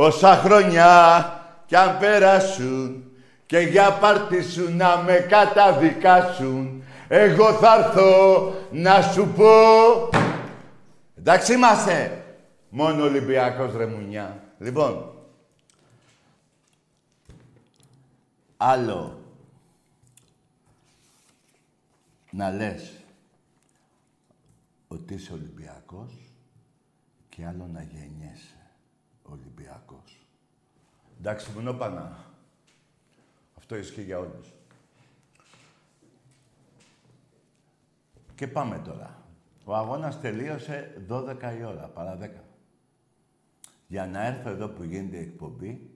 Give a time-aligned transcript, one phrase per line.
[0.00, 1.22] Όσα χρόνια
[1.66, 3.04] κι αν πέρασουν
[3.46, 9.50] και για πάρτι σου να με καταδικάσουν εγώ θα έρθω να σου πω
[11.18, 12.24] Εντάξει είμαστε
[12.68, 15.12] Μόνο Ολυμπιακός ρε μουνιά Λοιπόν
[18.56, 19.18] Άλλο
[22.30, 22.92] να λες
[24.88, 26.12] ότι είσαι Ολυμπιακός
[27.28, 28.52] και άλλο να γεννιέσαι.
[29.22, 29.67] Ολυμπιακός.
[31.18, 32.24] Εντάξει, μονόπανα.
[33.56, 34.52] Αυτό ισχύει για όλους.
[38.34, 39.22] Και πάμε τώρα.
[39.64, 42.28] Ο αγώνας τελείωσε 12 η ώρα, παρά 10.
[43.86, 45.90] Για να έρθω εδώ που γίνεται η εκπομπή,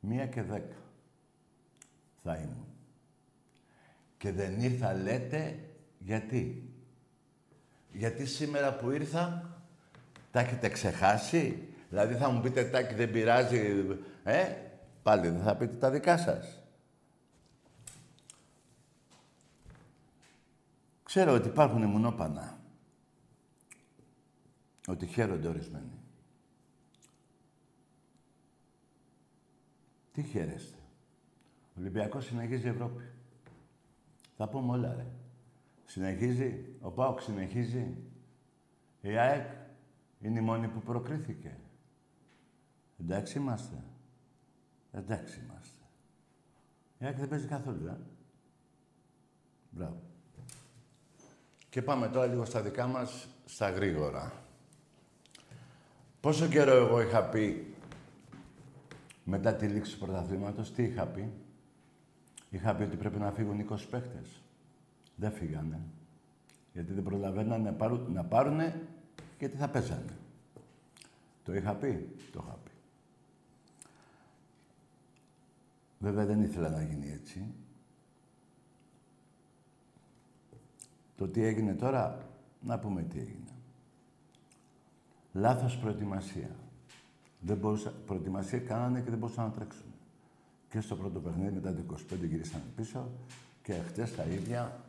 [0.00, 0.76] μία και δέκα
[2.22, 2.66] θα ήμουν.
[4.18, 5.58] Και δεν ήρθα, λέτε,
[5.98, 6.72] γιατί.
[7.92, 9.50] Γιατί σήμερα που ήρθα,
[10.30, 13.84] τα έχετε ξεχάσει; Δηλαδή θα μου πείτε τάκι δεν πειράζει,
[14.24, 14.56] ε,
[15.02, 16.62] πάλι δεν θα πείτε τα δικά σας.
[21.02, 22.58] Ξέρω ότι υπάρχουν μονόπανα.
[24.86, 25.98] Ότι χαίρονται ορισμένοι.
[30.12, 30.78] Τι χαίρεστε.
[31.68, 33.02] Ο Ολυμπιακός συνεχίζει Ευρώπη.
[34.36, 35.06] Θα πούμε όλα, ρε.
[35.84, 36.76] Συνεχίζει.
[36.80, 37.96] Ο ΠΑΟΚ συνεχίζει.
[39.00, 39.50] Η ΑΕΚ
[40.20, 41.56] είναι η μόνη που προκρίθηκε.
[43.00, 43.82] Εντάξει είμαστε.
[44.92, 45.82] Εντάξει είμαστε.
[46.98, 47.96] Η ΑΕΚ δεν παίζει καθόλου, ε.
[49.70, 50.00] Μπράβο.
[51.68, 54.32] Και πάμε τώρα λίγο στα δικά μας, στα γρήγορα.
[56.20, 57.74] Πόσο καιρό εγώ είχα πει
[59.24, 61.32] μετά τη λήξη του πρωταθλήματος, τι είχα πει;
[62.50, 64.42] Είχα πει ότι πρέπει να φύγουν 20 παίχτες.
[65.16, 65.80] Δεν φύγανε.
[66.72, 68.88] Γιατί δεν προλαβαίνανε να πάρουν, να πάρουνε
[69.38, 70.16] γιατί θα παίζανε.
[71.44, 72.08] Το είχα πει.
[72.32, 72.67] Το είχα πει.
[75.98, 77.54] Βέβαια δεν ήθελα να γίνει έτσι.
[81.16, 82.28] Το τι έγινε τώρα,
[82.60, 83.52] να πούμε τι έγινε.
[85.32, 86.50] Λάθος προετοιμασία.
[87.40, 89.92] Δεν μπορούσα, προετοιμασία κάνανε και δεν μπορούσαν να τρέξουν.
[90.68, 93.10] Και στο πρώτο παιχνίδι μετά το 25 γυρίσανε πίσω
[93.62, 94.80] και χτες τα ίδια.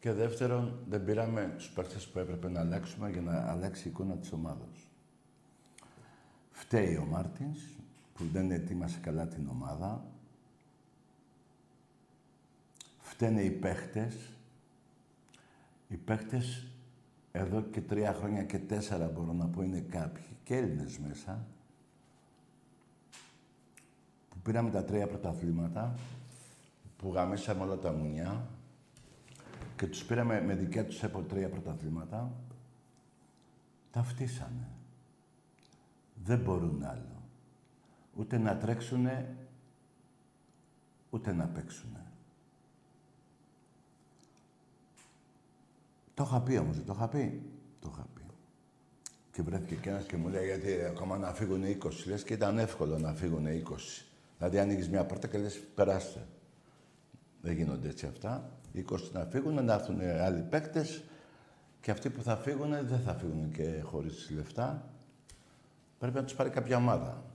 [0.00, 4.14] Και δεύτερον, δεν πήραμε τους παίκτες που έπρεπε να αλλάξουμε για να αλλάξει η εικόνα
[4.14, 4.90] της ομάδας.
[6.50, 7.58] Φταίει ο Μάρτινς,
[8.22, 10.04] που δεν ετοίμασε καλά την ομάδα.
[13.00, 14.32] Φταίνε οι παίχτες.
[15.88, 16.66] Οι παίχτες
[17.32, 21.46] εδώ και τρία χρόνια και τέσσερα μπορώ να πω είναι κάποιοι και Έλληνες μέσα
[24.30, 25.94] που πήραμε τα τρία πρωταθλήματα
[26.96, 28.48] που γαμίσαμε όλα τα μουνιά
[29.76, 32.32] και τους πήραμε με δικιά τους από τρία πρωταθλήματα
[33.90, 34.68] τα φτύσανε.
[36.24, 37.21] Δεν μπορούν άλλο.
[38.14, 39.36] Ούτε να τρέξουνε,
[41.10, 42.02] ούτε να παίξουνε.
[46.14, 47.42] Το είχα πει όμως, το είχα πει.
[47.80, 48.22] Το είχα πει.
[49.32, 52.06] Και βρέθηκε κι ένας και μου λέει γιατί ακόμα να φύγουν 20.
[52.06, 54.04] Λες και ήταν εύκολο να φύγουν 20.
[54.38, 56.26] Δηλαδή ανοίγεις μια πόρτα και λες περάστε.
[57.40, 58.50] Δεν γίνονται έτσι αυτά.
[58.74, 58.82] 20
[59.12, 61.04] να φύγουν, να έρθουν άλλοι παίκτες
[61.80, 64.88] και αυτοί που θα φύγουν δεν θα φύγουν και χωρίς λεφτά.
[65.98, 67.31] Πρέπει να τους πάρει κάποια ομάδα.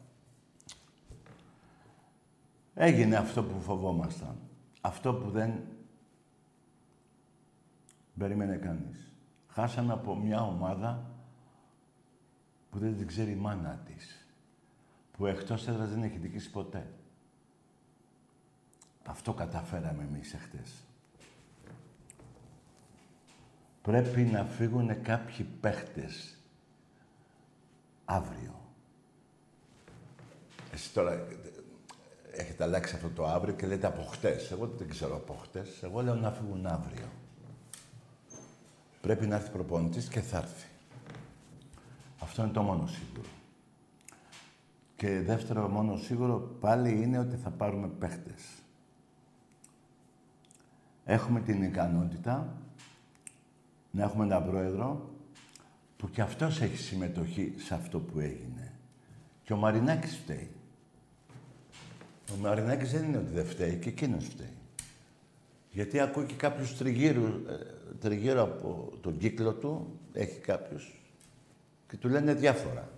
[2.80, 4.36] Έγινε αυτό που φοβόμασταν.
[4.82, 5.64] Αυτό που δεν
[8.18, 9.12] περίμενε κανείς.
[9.48, 11.12] Χάσαμε από μια ομάδα
[12.70, 14.28] που δεν την ξέρει η μάνα της.
[15.12, 16.94] Που εκτός έδρας δεν έχει δικήσει ποτέ.
[19.06, 20.84] Αυτό καταφέραμε εμείς εχθές.
[23.82, 26.38] Πρέπει να φύγουν κάποιοι παίχτες
[28.06, 28.62] αύριο.
[30.74, 31.28] Εσύ τώρα
[32.38, 34.52] έχετε αλλάξει αυτό το αύριο και λέτε από χτες.
[34.52, 35.84] Εγώ δεν ξέρω από χτες.
[35.84, 37.08] Εγώ λέω να φύγουν αύριο.
[39.02, 40.68] Πρέπει να έρθει προπονητής και θα έρθει.
[42.20, 43.30] Αυτό είναι το μόνο σίγουρο.
[44.96, 48.44] Και δεύτερο μόνο σίγουρο πάλι είναι ότι θα πάρουμε παίχτες.
[51.06, 52.58] Έχουμε την ικανότητα
[53.92, 55.10] να έχουμε έναν πρόεδρο
[55.98, 58.74] που κι αυτός έχει συμμετοχή σε αυτό που έγινε.
[59.44, 60.57] Και ο Μαρινάκης φταίει.
[62.34, 64.54] Ο Μαρινάκης δεν είναι ότι δεν φταίει, και εκείνος φταίει.
[65.72, 67.56] Γιατί ακούει και κάποιους τριγύρου, ε,
[68.00, 71.02] τριγύρω από τον κύκλο του, έχει κάποιους,
[71.88, 72.90] και του λένε διάφορα.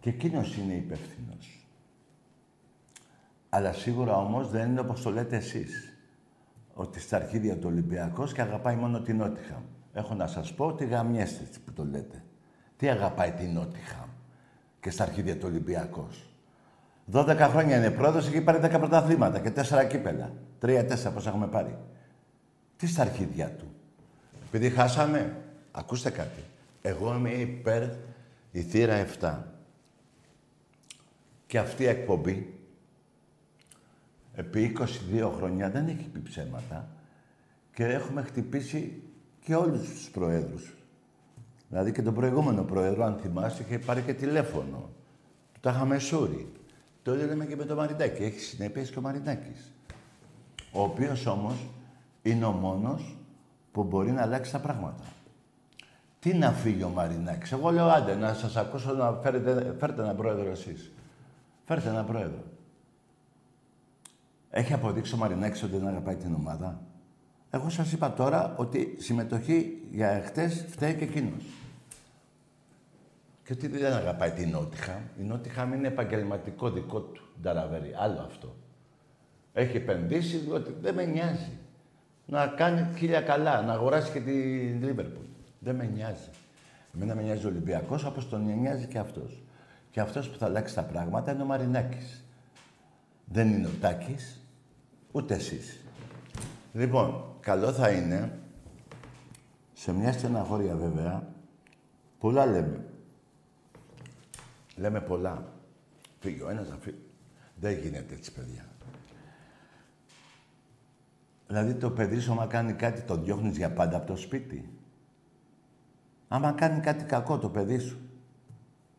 [0.00, 1.66] Και εκείνος είναι υπεύθυνος.
[3.48, 5.92] Αλλά σίγουρα όμως δεν είναι όπως το λέτε εσείς.
[6.74, 9.62] Ότι στα αρχίδια του Ολυμπιακός και αγαπάει μόνο την Νότιχαμ.
[9.92, 12.24] Έχω να σας πω ότι γαμιέστε που το λέτε.
[12.76, 14.08] Τι αγαπάει την Νότιχαμ
[14.80, 16.33] και στα αρχίδια του Ολυμπιακός.
[17.12, 20.32] 12 χρόνια είναι πρόεδρος, έχει πάρει 10 πρωταθλήματα και 4 κύπελα.
[20.58, 21.78] Τρία-τέσσερα πώς έχουμε πάρει.
[22.76, 23.64] Τι στα αρχίδια του.
[24.46, 25.36] Επειδή χάσαμε,
[25.72, 26.42] ακούστε κάτι.
[26.82, 27.82] Εγώ είμαι υπέρ
[28.50, 29.38] η θύρα 7.
[31.46, 32.58] Και αυτή η εκπομπή
[34.34, 34.76] επί
[35.12, 36.88] 22 χρόνια δεν έχει πει ψέματα
[37.74, 39.02] και έχουμε χτυπήσει
[39.40, 40.74] και όλους τους προέδρους.
[41.68, 44.90] Δηλαδή και τον προηγούμενο πρόεδρο, αν θυμάστε, είχε πάρει και τηλέφωνο.
[45.52, 46.52] Του τα είχαμε σούρι.
[47.04, 48.22] Το ίδιο λέμε και με τον Μαρινάκη.
[48.22, 49.72] Έχει συνέπειες και ο Μαρινάκης.
[50.72, 51.54] Ο οποίος όμως
[52.22, 53.16] είναι ο μόνος
[53.72, 55.04] που μπορεί να αλλάξει τα πράγματα.
[56.20, 57.52] Τι να φύγει ο Μαρινάκης.
[57.52, 60.92] Εγώ λέω άντε να σας ακούσω να φέρετε, φέρετε ένα πρόεδρο εσείς.
[61.64, 62.42] Φέρτε ένα πρόεδρο.
[64.50, 66.80] Έχει αποδείξει ο Μαρινάκης ότι δεν αγαπάει την ομάδα.
[67.50, 71.44] Εγώ σας είπα τώρα ότι συμμετοχή για εχθές φταίει και εκείνος.
[73.44, 75.02] Και ότι δεν αγαπάει την Νότιχαμ.
[75.20, 77.94] Η Νότιχαμ είναι επαγγελματικό δικό του Νταραβέρι.
[77.98, 78.56] Άλλο αυτό.
[79.52, 81.58] Έχει επενδύσει διότι δεν με νοιάζει.
[82.26, 85.24] Να κάνει χίλια καλά, να αγοράσει και την Λίβερπουλ.
[85.58, 86.28] Δεν με νοιάζει.
[86.94, 89.42] Εμένα με νοιάζει ο Ολυμπιακός, όπως τον νοιάζει και αυτός.
[89.90, 92.24] Και αυτός που θα αλλάξει τα πράγματα είναι ο Μαρινάκης.
[93.24, 94.40] Δεν είναι ο Τάκης,
[95.12, 95.80] ούτε εσείς.
[96.72, 98.38] Λοιπόν, καλό θα είναι,
[99.72, 101.32] σε μια στεναχώρια βέβαια,
[102.18, 102.83] πολλά λέμε.
[104.76, 105.52] Λέμε πολλά.
[106.20, 107.04] Φύγει ο ένας να φύγει.
[107.60, 108.68] Δεν γίνεται έτσι, παιδιά.
[111.46, 114.68] Δηλαδή το παιδί σου, άμα κάνει κάτι, το διώχνεις για πάντα από το σπίτι.
[116.28, 117.98] Άμα κάνει κάτι κακό το παιδί σου,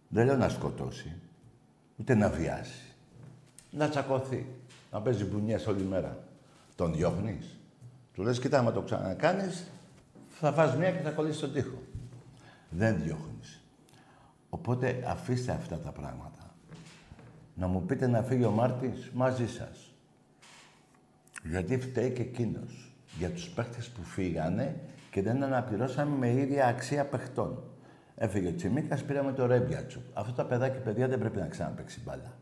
[0.07, 1.13] δεν λέω να σκοτώσει,
[1.97, 2.93] ούτε να βιάσει.
[3.71, 4.47] Να τσακωθεί,
[4.91, 6.23] να παίζει μπουνιές όλη μέρα.
[6.75, 7.57] Τον διώχνεις.
[8.13, 9.67] Του λες, κοιτά, άμα το ξανακάνεις,
[10.29, 11.81] θα φας μία και θα κολλήσεις τον τοίχο.
[12.69, 13.64] Δεν διώχνεις.
[14.55, 16.55] Οπότε αφήστε αυτά τα πράγματα.
[17.55, 19.93] Να μου πείτε να φύγει ο Μάρτης μαζί σας.
[21.43, 22.95] Γιατί φταίει και εκείνος.
[23.17, 24.75] για τους παίχτες που φύγανε
[25.11, 27.63] και δεν αναπληρώσαμε με ίδια αξία παιχτών.
[28.15, 30.01] Έφυγε ο Τσιμίκας, πήραμε το Ρέμπιατσου.
[30.13, 32.33] Αυτό το παιδάκι, παιδιά, δεν πρέπει να ξαναπαίξει μπάλα.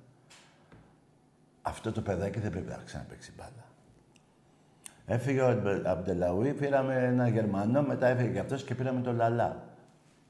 [1.62, 3.66] Αυτό το παιδάκι δεν πρέπει να ξαναπαίξει μπάλα.
[5.06, 9.64] Έφυγε ο Αμπτελαουή, πήραμε ένα Γερμανό, μετά έφυγε και αυτός και πήραμε το Λαλά.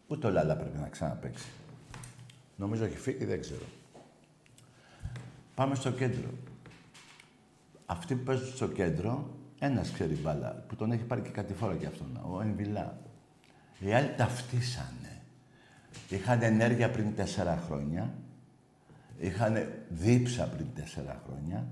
[0.07, 1.47] Πού το Λαλά πρέπει να ξαναπαίξει.
[2.63, 3.65] Νομίζω έχει φύγει, δεν ξέρω.
[5.55, 6.29] Πάμε στο κέντρο.
[7.85, 9.29] Αυτοί που παίζουν στο κέντρο,
[9.59, 12.97] ένας ξέρει μπάλα, που τον έχει πάρει και κάτι φορά κι αυτόν, ο Εμβιλά.
[13.79, 15.21] Οι άλλοι ταυτίσανε.
[16.09, 18.13] Είχαν ενέργεια πριν τέσσερα χρόνια,
[19.19, 21.67] είχαν δίψα πριν τέσσερα χρόνια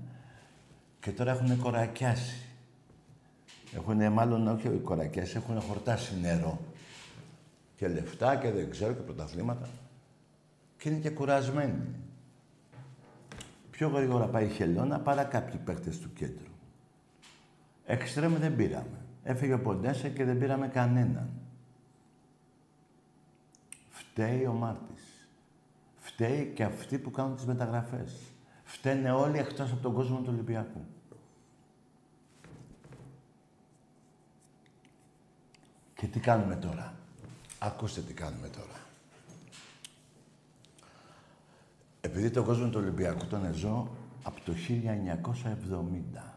[1.00, 2.46] και τώρα έχουν κορακιάσει.
[3.74, 6.60] Έχουν μάλλον όχι κορακιάσει, έχουν χορτάσει νερό.
[7.76, 9.68] Και λεφτά και δεν ξέρω και πρωταθλήματα.
[10.82, 11.94] Και είναι και κουρασμένοι.
[13.70, 16.52] Πιο γρήγορα πάει η Χελώνα παρά κάποιοι παίκτες του κέντρου.
[17.84, 19.04] Εξτρέμ δεν πήραμε.
[19.22, 21.30] Έφυγε ο Ποντέσε και δεν πήραμε κανέναν.
[23.88, 25.28] Φταίει ο Μάρτης.
[25.98, 28.20] Φταίει και αυτοί που κάνουν τις μεταγραφές.
[28.64, 30.84] Φταίνε όλοι εκτός από τον κόσμο του Ολυμπιακού.
[35.94, 36.94] Και τι κάνουμε τώρα;
[37.58, 38.81] Ακούστε τι κάνουμε τώρα.
[42.04, 43.88] Επειδή το κόσμο του Ολυμπιακού τον ζω
[44.22, 44.52] από το
[46.14, 46.32] 1970.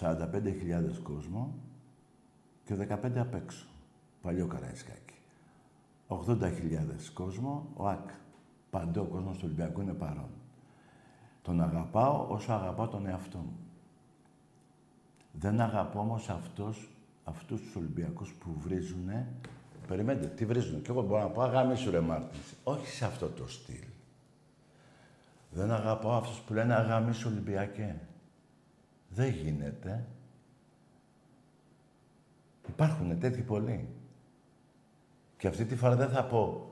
[0.00, 1.54] 45.000 κόσμο
[2.64, 3.66] και 15 απ' έξω.
[4.22, 5.14] Παλιό Καραϊσκάκι.
[6.08, 8.08] 80.000 κόσμο, ο ΑΚ.
[8.70, 10.30] Παντού ο κόσμος του Ολυμπιακού είναι παρόν.
[11.42, 13.58] Τον αγαπάω όσο αγαπάω τον εαυτό μου.
[15.32, 16.90] Δεν αγαπώ όμως αυτός,
[17.24, 19.26] αυτούς τους Ολυμπιακούς που βρίζουνε.
[19.86, 20.78] Περιμένετε, τι βρίζουνε.
[20.78, 22.54] Και εγώ μπορώ να πω αγαμίσου ρε Μάρτινς.
[22.64, 23.84] Όχι σε αυτό το στυλ.
[25.50, 28.00] Δεν αγαπάω αυτούς που λένε αγαμίσου Ολυμπιακέ.
[29.08, 30.06] Δεν γίνεται.
[32.68, 33.88] Υπάρχουν τέτοιοι πολλοί.
[35.36, 36.70] Και αυτή τη φορά δεν θα πω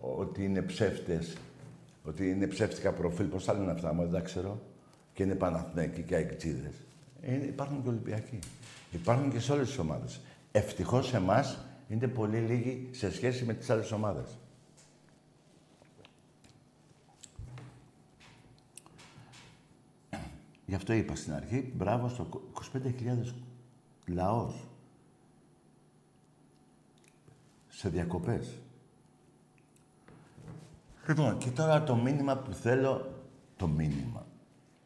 [0.00, 1.36] ότι είναι ψεύτες,
[2.04, 4.60] ότι είναι ψεύτικα προφίλ, πώς θα λένε αυτά, μου δεν τα ξέρω,
[5.12, 6.74] και είναι Παναθηναϊκοί και Αιγτσίδες.
[7.22, 8.38] Ε, υπάρχουν και Ολυμπιακοί.
[8.92, 10.20] Υπάρχουν και σε όλες τις ομάδες.
[10.52, 14.38] Ευτυχώς σε εμάς είναι πολύ λίγοι σε σχέση με τις άλλες ομάδες.
[20.66, 22.28] Γι' αυτό είπα στην αρχή, μπράβο στο
[22.72, 23.34] 25.000
[24.06, 24.68] λαός.
[27.68, 28.58] Σε διακοπές.
[31.08, 33.22] Λοιπόν, και τώρα το μήνυμα που θέλω,
[33.56, 34.26] το μήνυμα.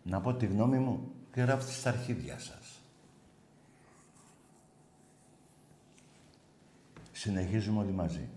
[0.03, 2.83] Να πω τη γνώμη μου και γράφτε στα αρχίδια σας.
[7.13, 8.29] Συνεχίζουμε όλοι μαζί.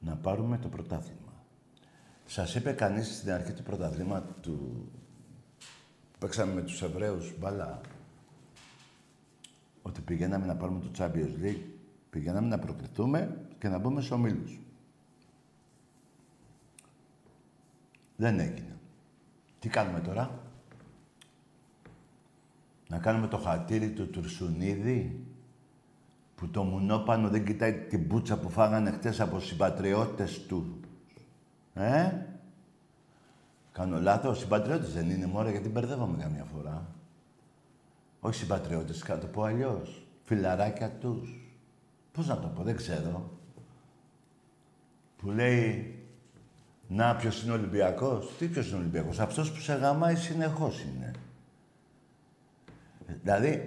[0.00, 1.32] Να πάρουμε το πρωτάθλημα.
[2.26, 4.88] Σας είπε κανείς στην αρχή του πρωταθλήματος του
[6.22, 7.80] Παίξαμε με τους Εβραίους μπάλα
[9.82, 11.62] ότι πηγαίναμε να πάρουμε το Champions League,
[12.10, 14.60] πηγαίναμε να προκριθούμε και να μπούμε σε ομίλους.
[18.16, 18.76] Δεν έγινε.
[19.58, 20.40] Τι κάνουμε τώρα;
[22.88, 25.24] Να κάνουμε το χατήρι του Τουρσουνίδη
[26.34, 30.80] που το μουνόπανο δεν κοιτάει την μπούτσα που φάγανε χτες από συμπατριώτες του.
[31.74, 32.31] Ε,
[33.72, 34.38] Κάνω λάθος.
[34.38, 36.86] Συμπατριώτε δεν είναι μόνο γιατί μπερδεύομαι καμιά φορά.
[38.20, 40.06] Όχι συμπατριώτε, θα το πω αλλιώς.
[40.24, 41.40] Φιλαράκια τους.
[42.12, 43.30] Πώς να το πω, δεν ξέρω.
[45.16, 45.96] Που λέει,
[46.88, 48.36] Να, ποιος είναι Ολυμπιακός.
[48.38, 49.18] Τι ποιος είναι Ολυμπιακός.
[49.20, 51.10] Αυτός που σε γαμάει συνεχώς είναι.
[53.22, 53.64] Δηλαδή,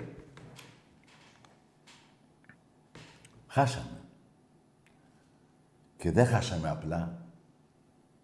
[3.48, 4.02] χάσαμε.
[5.98, 7.18] Και δεν χάσαμε απλά.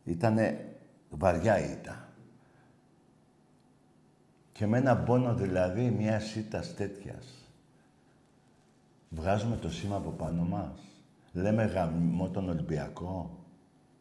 [0.04, 0.71] Ήτανε
[1.12, 2.06] βαριά ήταν.
[4.52, 7.42] Και με ένα πόνο δηλαδή μια σίτας τέτοιας.
[9.10, 10.80] Βγάζουμε το σήμα από πάνω μας.
[11.34, 13.40] Λέμε γαμό τον Ολυμπιακό.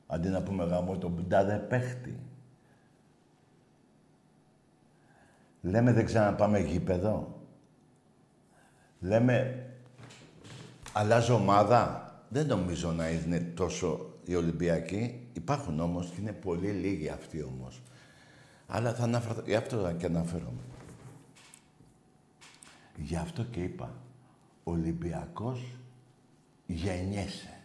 [0.07, 2.19] Αντί να πούμε γαμό τον Μπουντάδε παίχτη.
[5.63, 7.41] Λέμε δεν ξαναπάμε γήπεδο.
[9.01, 9.67] Λέμε
[10.93, 12.05] αλλάζω ομάδα.
[12.29, 15.20] Δεν νομίζω να είναι τόσο οι Ολυμπιακοί.
[15.33, 17.83] Υπάρχουν όμως και είναι πολύ λίγοι αυτοί όμως.
[18.67, 20.63] Αλλά θα αναφερθώ, γι' αυτό και αναφέρομαι.
[22.97, 23.95] Γι' αυτό και είπα,
[24.65, 25.77] Ολυμπιακός
[26.67, 27.61] γεννιέσαι.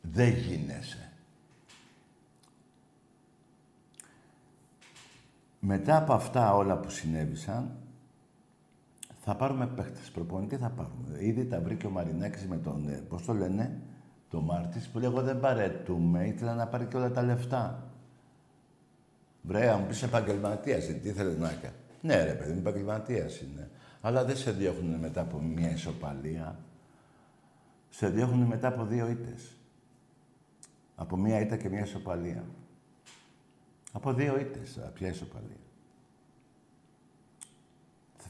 [0.00, 1.12] Δεν γίνεσαι.
[5.60, 7.76] Μετά από αυτά όλα που συνέβησαν,
[9.24, 10.10] θα πάρουμε παίχτες.
[10.10, 11.24] Προπονητή θα πάρουμε.
[11.24, 13.80] Ήδη τα βρήκε ο Μαρινάκης με τον, ε, πώς το λένε,
[14.32, 17.92] το Μάρτης που λέει εγώ δεν παρετούμε, ήθελα να πάρει και όλα τα λεφτά.
[19.42, 21.76] Βρέα, μου πεις επαγγελματίας, τι ήθελε να κάνεις.
[22.00, 23.70] Ναι ρε παιδί μου, επαγγελματίας είναι.
[24.00, 26.58] Αλλά δεν σε διώχνουν μετά από μια ισοπαλία.
[27.90, 29.56] Σε διώχνουν μετά από δύο ήττες.
[30.94, 32.44] Από μία ήττα και μία ισοπαλία.
[33.92, 35.56] Από δύο ήττες, ποια ισοπαλία.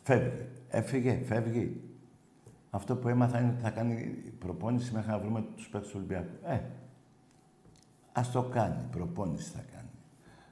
[0.02, 0.46] Φεύγει.
[0.68, 1.80] Έφυγε, φεύγει.
[2.74, 3.94] Αυτό που έμαθα είναι ότι θα κάνει
[4.38, 6.32] προπόνηση μέχρι να βρούμε τους παίκτες του Ολυμπιακού.
[6.44, 6.60] Ε,
[8.12, 9.88] ας το κάνει, προπόνηση θα κάνει.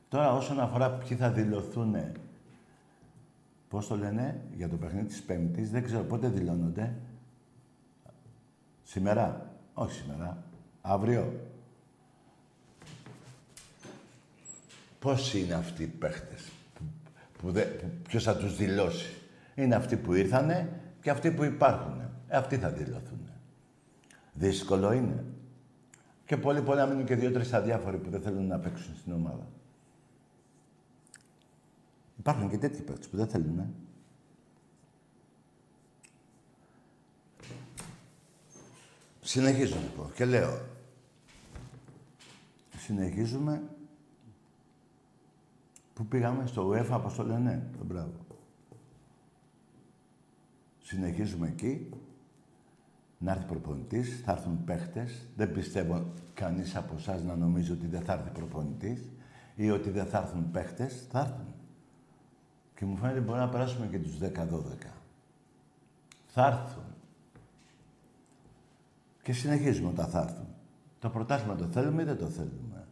[0.09, 1.97] Τώρα όσον αφορά ποιοι θα δηλωθούν,
[3.69, 6.95] πώς το λένε, για το παιχνίδι της Πέμπτης, δεν ξέρω πότε δηλώνονται.
[8.83, 10.45] Σήμερα, όχι σήμερα,
[10.81, 11.33] αύριο;
[14.99, 16.83] Πώς είναι αυτοί οι παίχτες, που,
[17.39, 17.63] που, που
[18.09, 19.15] ποιος θα τους δηλώσει;
[19.55, 22.10] Είναι αυτοί που ήρθανε και αυτοί που υπάρχουν.
[22.31, 23.31] Ε, αυτοί θα δηλωθούν.
[24.33, 25.25] Δύσκολο είναι.
[26.25, 29.49] Και πολλοί μπορεί να μείνουν και δύο-τρεις αδιάφοροι που δεν θέλουν να παίξουν στην ομάδα.
[32.19, 33.59] Υπάρχουν και τέτοιοι παίκτες που δεν θέλουν.
[33.59, 33.71] Ε.
[39.21, 40.61] Συνεχίζω λοιπόν και λέω.
[42.77, 43.63] Συνεχίζουμε.
[45.95, 48.27] Πού πήγαμε στο UEFA, πώς το λένε; Το μπράβο.
[50.83, 51.89] Συνεχίζουμε εκεί.
[53.23, 55.27] Να έρθει προπονητής, θα έρθουν παίχτες.
[55.37, 59.11] Δεν πιστεύω κανείς από εσάς να νομίζει ότι δεν θα έρθει προπονητής
[59.55, 61.07] ή ότι δεν θα έρθουν παίχτες.
[61.11, 61.55] Θα έρθουν.
[62.75, 64.93] Και μου φαίνεται μπορεί να περάσουμε και τους 10-12.
[66.27, 66.83] Θα έρθουν.
[69.23, 70.47] Και συνεχίζουμε όταν θα έρθουν.
[70.99, 72.87] Το πρωτάθλημα το θέλουμε ή δεν το θέλουμε;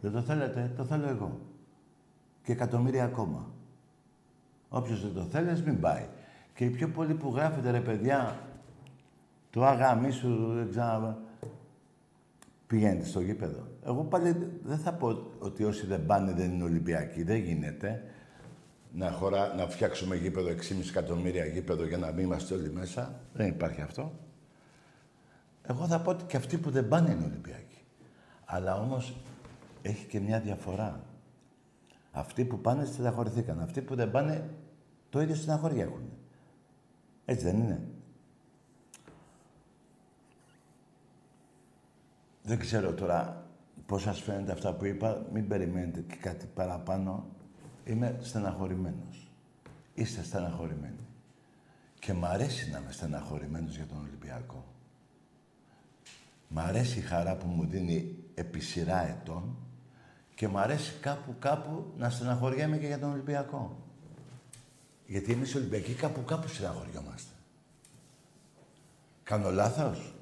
[0.00, 1.40] Δεν το θέλετε, το θέλω εγώ.
[2.42, 3.50] Και εκατομμύρια ακόμα.
[4.68, 6.08] Όποιος δεν το θέλει, μην πάει.
[6.54, 8.40] Και οι πιο πολλοί που γράφετε, ρε παιδιά,
[9.56, 11.18] το αγάμι σου, δεν ξέρω,
[12.66, 13.66] πηγαίνετε στο γήπεδο.
[13.84, 17.22] Εγώ πάλι δεν θα πω ότι όσοι δεν πάνε δεν είναι Ολυμπιακοί.
[17.22, 18.02] Δεν γίνεται
[18.92, 20.54] να, χωρά, να φτιάξουμε γήπεδο 6,5
[20.88, 23.20] εκατομμύρια γήπεδο για να μην είμαστε όλοι μέσα.
[23.32, 24.12] Δεν υπάρχει αυτό.
[25.62, 27.84] Εγώ θα πω ότι και αυτοί που δεν πάνε είναι Ολυμπιακοί.
[28.44, 29.16] Αλλά όμως
[29.82, 31.04] έχει και μια διαφορά.
[32.12, 33.60] Αυτοί που πάνε στεναχωρηθήκαν.
[33.60, 34.50] Αυτοί που δεν πάνε
[35.10, 36.10] το ίδιο στεναχωρία έχουν.
[37.24, 37.88] Έτσι δεν είναι.
[42.46, 43.46] Δεν ξέρω τώρα
[43.86, 45.26] πώς σας φαίνεται αυτά που είπα.
[45.32, 47.26] Μην περιμένετε και κάτι παραπάνω.
[47.84, 49.30] Είμαι στεναχωρημένος.
[49.94, 51.06] Είστε στεναχωρημένοι.
[51.98, 54.64] Και μ' αρέσει να είμαι στεναχωρημένος για τον Ολυμπιακό.
[56.48, 59.56] Μ' αρέσει η χαρά που μου δίνει επί σειρά ετών
[60.34, 63.76] και μ' αρέσει κάπου κάπου να στεναχωριέμαι και για τον Ολυμπιακό.
[65.06, 67.30] Γιατί εμείς οι Ολυμπιακοί κάπου κάπου στεναχωριόμαστε.
[69.22, 70.15] Κάνω λάθος;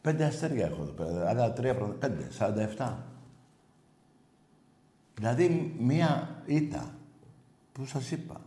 [0.00, 1.28] Πέντε αστέρια έχω εδώ πέρα.
[1.28, 1.86] Άλλα τρία προ...
[1.86, 2.28] Πέντε.
[2.76, 2.92] 47.
[5.14, 6.94] Δηλαδή μία ήττα
[7.72, 8.40] που σας είπα.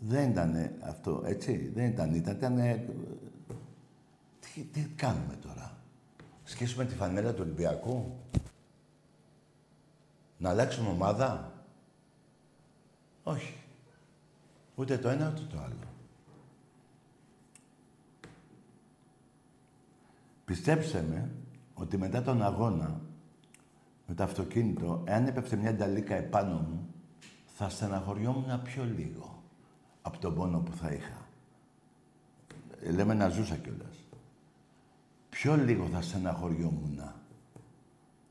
[0.00, 1.70] Δεν ήταν αυτό, έτσι.
[1.74, 2.30] Δεν ήταν ήττα.
[2.30, 2.56] Ήταν...
[4.40, 5.78] Τι, τι κάνουμε τώρα;
[6.44, 8.16] Σκίσουμε τη φανέλα του Ολυμπιακού;
[10.38, 11.52] Να αλλάξουμε ομάδα;
[13.22, 13.54] Όχι.
[14.74, 15.97] Ούτε το ένα ούτε το άλλο.
[20.48, 21.30] Πιστέψτε με
[21.74, 23.00] ότι μετά τον αγώνα
[24.06, 26.94] με το αυτοκίνητο, εάν έπεφτε μια νταλίκα επάνω μου,
[27.46, 29.42] θα στεναχωριόμουν πιο λίγο
[30.02, 31.26] από τον πόνο που θα είχα.
[32.82, 33.96] Ε, λέμε να ζούσα κιόλας.
[35.28, 37.00] Πιο λίγο θα στεναχωριόμουν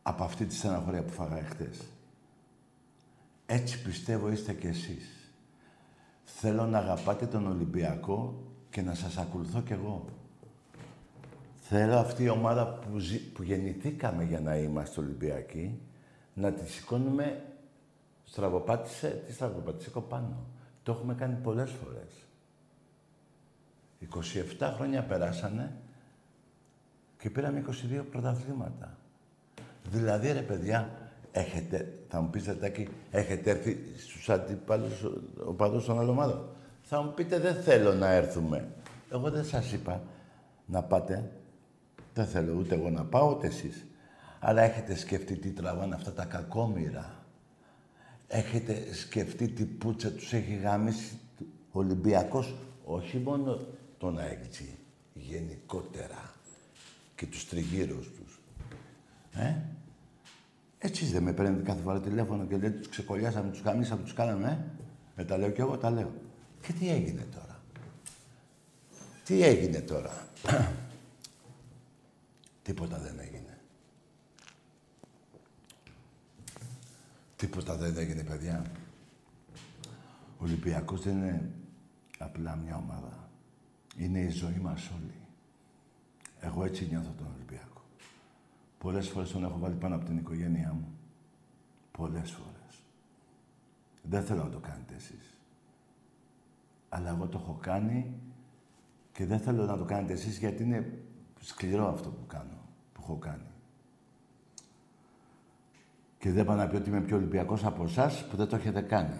[0.01, 1.79] από αυτή τη στεναχωρία που φάγα εχθές.
[3.45, 5.31] Έτσι πιστεύω είστε κι εσείς.
[6.23, 10.05] Θέλω να αγαπάτε τον Ολυμπιακό και να σας ακολουθώ κι εγώ.
[11.69, 12.97] Θέλω αυτή η ομάδα που,
[13.33, 15.79] που γεννηθήκαμε για να είμαστε Ολυμπιακοί,
[16.33, 17.43] να τη σηκώνουμε
[18.23, 20.45] στραβοπάτησε, τι στραβοπάτησε πάνω.
[20.83, 22.25] Το έχουμε κάνει πολλές φορές.
[24.59, 25.75] 27 χρόνια περάσανε
[27.19, 27.63] και πήραμε
[27.99, 28.97] 22 πρωταθλήματα.
[29.89, 30.91] Δηλαδή, ρε παιδιά,
[31.31, 35.05] έχετε, θα μου πείτε, Τάκη, έχετε έρθει στους αντίπαλους
[35.45, 36.49] οπαδούς των άλλων ομάδων.
[36.81, 38.67] Θα μου πείτε, δεν θέλω να έρθουμε.
[39.11, 40.01] Εγώ δεν σας είπα
[40.65, 41.31] να πάτε.
[42.17, 43.85] Δεν θέλω ούτε εγώ να πάω, ούτε εσείς.
[44.39, 47.25] Αλλά έχετε σκεφτεί τι τραβάνε αυτά τα κακόμοιρα;
[48.27, 51.19] Έχετε σκεφτεί τι πουτσα τους έχει γάμισει
[51.71, 53.59] ο Ολυμπιακός; Όχι μόνο
[53.97, 54.77] τον αέκτζη,
[55.13, 56.33] γενικότερα.
[57.15, 58.39] Και τους τριγύρους τους.
[59.33, 59.55] Ε;
[60.79, 64.47] Έτσι δεν με παίρνετε κάθε φορά τηλέφωνο και λέτε τους ξεκολλιάσαμε, τους γαμίσαμε, τους κάναμε,
[64.47, 64.57] ε;
[65.15, 66.11] Με τα λέω κι εγώ, τα λέω.
[66.61, 67.61] Και τι έγινε τώρα;
[69.25, 70.27] Τι έγινε τώρα;
[72.67, 73.57] Τίποτα δεν έγινε.
[77.35, 78.65] Τίποτα δεν έγινε, παιδιά.
[80.39, 81.51] Ο Ολυμπιακός δεν είναι
[82.19, 83.29] απλά μια ομάδα.
[83.97, 85.13] Είναι η ζωή μας όλοι.
[86.39, 87.81] Εγώ έτσι νιώθω τον Ολυμπιακό.
[88.77, 90.97] Πολλές φορές τον έχω βάλει πάνω από την οικογένειά μου.
[91.91, 92.83] Πολλές φορές.
[94.03, 95.37] Δεν θέλω να το κάνετε εσείς.
[96.89, 98.13] Αλλά εγώ το έχω κάνει
[99.11, 101.01] και δεν θέλω να το κάνετε εσείς γιατί είναι
[101.39, 102.56] σκληρό αυτό που κάνω, που
[103.07, 103.51] έχω κάνει.
[106.17, 108.81] Και δεν πάω να πει ότι είμαι πιο Ολυμπιακός από εσάς που δεν το έχετε
[108.81, 109.19] κάνει.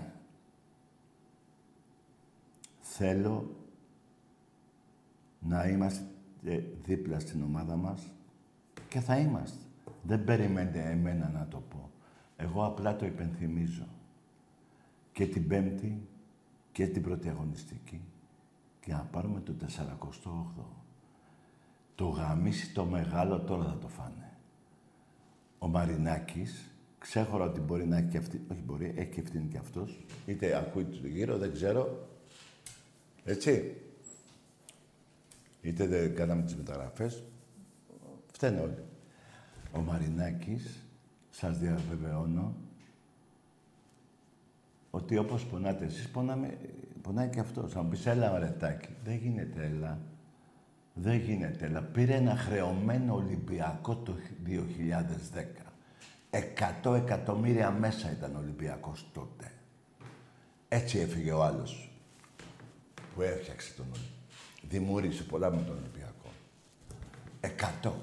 [2.79, 3.55] Θέλω
[5.39, 6.05] να είμαστε
[6.83, 8.11] δίπλα στην ομάδα μας
[8.89, 9.57] και θα είμαστε.
[10.03, 11.89] Δεν περιμένετε εμένα να το πω.
[12.37, 13.87] Εγώ απλά το υπενθυμίζω.
[15.11, 16.07] Και την Πέμπτη
[16.71, 18.01] και την πρώτη αγωνιστική.
[18.79, 20.86] Και να πάρουμε το 48ο.
[21.97, 24.37] Το γαμίσι το μεγάλο τώρα θα το φάνε.
[25.59, 29.57] Ο Μαρινάκης, ξέχωρα ότι μπορεί να έχει και αυτή, όχι μπορεί, έχει και ευθύνη και
[29.57, 32.07] αυτός, είτε ακούει το γύρο, δεν ξέρω.
[33.23, 33.81] Έτσι.
[35.61, 37.23] Είτε δεν κάναμε τις μεταγραφές.
[38.31, 38.83] Φταίνε όλοι.
[39.71, 40.83] Ο Μαρινάκης,
[41.29, 42.55] σας διαβεβαιώνω,
[44.89, 46.57] ότι όπως πονάτε εσείς, πονάμε,
[47.01, 47.71] πονάει και αυτός.
[47.71, 48.89] Θα μου πεις, έλα ρετάκι.
[49.03, 49.99] Δεν γίνεται, έλα.
[51.01, 51.81] Δεν γίνεται, έλα.
[51.81, 55.67] Πήρε ένα χρεωμένο Ολυμπιακό το 2010.
[56.29, 59.51] Εκατό εκατομμύρια μέσα ήταν ο Ολυμπιακός τότε.
[60.67, 61.91] Έτσι έφυγε ο άλλος
[63.15, 64.15] που έφτιαξε τον Ολυμπιακό.
[64.61, 66.29] Δημιούργησε πολλά με τον Ολυμπιακό.
[67.39, 68.01] Εκατό.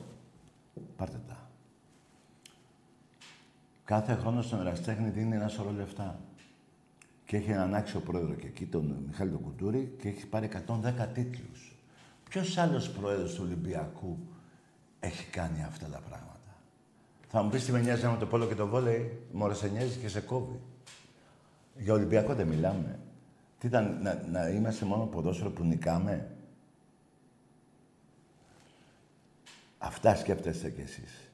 [0.97, 1.49] Πάρτε τα.
[3.85, 6.21] Κάθε χρόνος στον Εραστέχνη δίνει ένα σωρό λεφτά.
[7.27, 11.07] Και έχει έναν άξιο πρόεδρος και εκεί, τον Μιχάλη τον Κουτούρη, και έχει πάρει 110
[11.15, 11.74] τίτλους.
[12.35, 14.19] Ποιος άλλος πρόεδρος του Ολυμπιακού
[15.01, 16.57] έχει κάνει αυτά τα πράγματα;
[17.29, 19.99] Θα μου πεις τι με νοιάζει με το πόλο και το βόλεϊ, μωρέ σε νοιάζει
[19.99, 20.61] και σε κόβει.
[21.77, 22.99] Για Ολυμπιακό δεν μιλάμε.
[23.59, 26.31] Τι ήταν, να, να είμαστε μόνο ποδόσφαιρο που νικάμε;
[29.79, 31.31] Αυτά σκέφτεστε κι εσείς.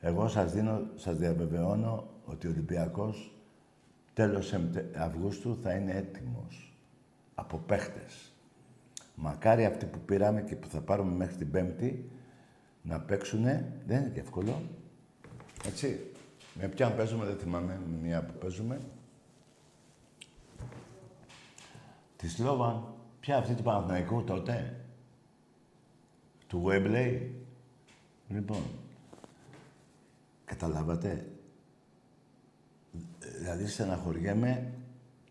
[0.00, 3.34] Εγώ σας δίνω, σας διαβεβαιώνω ότι ο Ολυμπιακός
[4.12, 4.54] τέλος
[4.96, 6.76] Αυγούστου θα είναι έτοιμος
[7.34, 8.33] από παίχτες.
[9.14, 12.10] Μακάρι αυτοί που πήραμε και που θα πάρουμε μέχρι την Πέμπτη
[12.82, 14.62] να παίξουνε, δεν είναι και εύκολο.
[15.66, 16.12] Έτσι.
[16.54, 18.80] Με ποια παίζουμε, δεν θυμάμαι, με μία που παίζουμε.
[22.16, 22.94] Τη Σλόβαν.
[23.20, 24.80] Ποια αυτή του Παναθηναϊκού τότε;
[26.46, 27.34] Του Γουέμπλεϊ.
[28.28, 28.62] Λοιπόν,
[30.44, 31.26] καταλάβατε;
[33.38, 34.72] Δηλαδή στεναχωριέμαι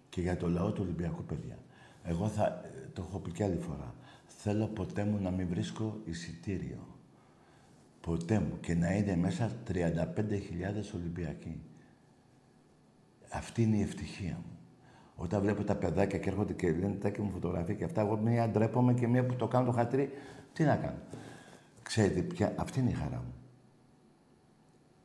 [0.09, 1.57] και για το λαό του Ολυμπιακού, παιδιά.
[2.03, 2.61] Εγώ θα,
[2.93, 3.95] το έχω πει και άλλη φορά.
[4.25, 6.87] Θέλω ποτέ μου να μην βρίσκω εισιτήριο.
[8.01, 8.59] Ποτέ μου.
[8.59, 9.75] Και να είναι μέσα 35.000
[10.95, 11.61] Ολυμπιακοί.
[13.29, 14.57] Αυτή είναι η ευτυχία μου.
[15.15, 18.17] Όταν βλέπω τα παιδάκια και έρχονται και λένε τα και μου φωτογραφία και αυτά, εγώ
[18.17, 20.09] μία ντρέπομαι και μία που το κάνω το χατρί,
[20.53, 20.97] τι να κάνω.
[21.81, 23.33] Ξέρετε, πια, αυτή είναι η χαρά μου.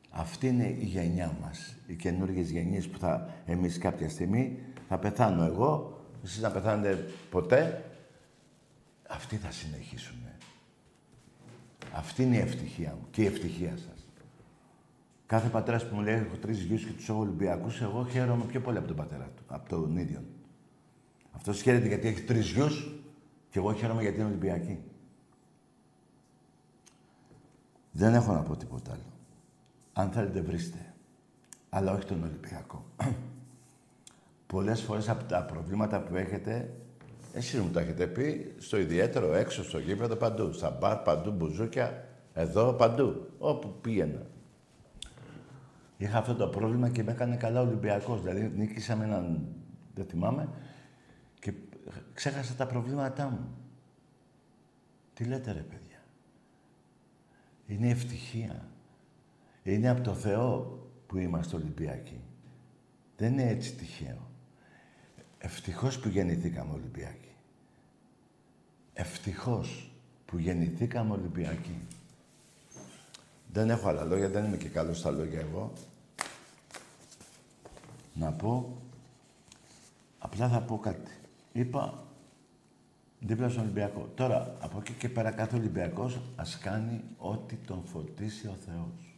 [0.09, 1.77] Αυτή είναι η γενιά μας.
[1.87, 7.83] Οι καινούργιες γενιές που θα, εμείς κάποια στιγμή, θα πεθάνω εγώ, εσείς να πεθάνετε ποτέ,
[9.09, 10.17] αυτοί θα συνεχίσουν.
[11.93, 14.07] Αυτή είναι η ευτυχία μου και η ευτυχία σας.
[15.25, 18.61] Κάθε πατέρας που μου λέει έχω τρεις γιους και τους έχω Ολυμπιακούς, εγώ χαίρομαι πιο
[18.61, 20.23] πολύ από τον πατέρα του, από τον ίδιο.
[21.31, 23.01] Αυτός χαίρεται γιατί έχει τρεις γιους
[23.49, 24.79] και εγώ χαίρομαι γιατί είναι Ολυμπιακή.
[27.91, 29.01] Δεν έχω να πω τίποτα άλλο.
[29.93, 30.93] Αν θέλετε βρίστε.
[31.69, 32.85] Αλλά όχι τον Ολυμπιακό.
[34.53, 36.73] Πολλές φορές από τα προβλήματα που έχετε,
[37.33, 40.51] εσείς μου τα έχετε πει, στο ιδιαίτερο, έξω στο γήπεδο, παντού.
[40.51, 43.29] Στα μπαρ, παντού, μπουζούκια, εδώ, παντού.
[43.37, 44.25] Όπου πήγαινα.
[45.97, 48.21] Είχα αυτό το πρόβλημα και με έκανε καλά Ολυμπιακός.
[48.21, 49.47] Δηλαδή νίκησα με έναν,
[49.93, 50.49] δεν θυμάμαι,
[51.39, 51.53] και
[52.13, 53.57] ξέχασα τα προβλήματά μου.
[55.13, 56.03] Τι λέτε ρε παιδιά;
[57.65, 58.67] Είναι ευτυχία.
[59.63, 62.21] Είναι από το Θεό που είμαστε Ολυμπιακοί.
[63.17, 64.28] Δεν είναι έτσι τυχαίο.
[65.39, 67.33] Ευτυχώς που γεννηθήκαμε Ολυμπιακοί.
[68.93, 69.91] Ευτυχώς
[70.25, 71.81] που γεννηθήκαμε Ολυμπιακοί.
[73.51, 75.73] Δεν έχω άλλα λόγια, δεν είμαι και καλός στα λόγια εγώ.
[78.13, 78.77] Να πω,
[80.19, 81.11] απλά θα πω κάτι.
[81.53, 82.03] Είπα
[83.19, 84.09] δίπλα στον Ολυμπιακό.
[84.15, 89.08] Τώρα, από εκεί και πέρα κάθε Ολυμπιακός ας κάνει ό,τι τον φωτίσει ο Θεός.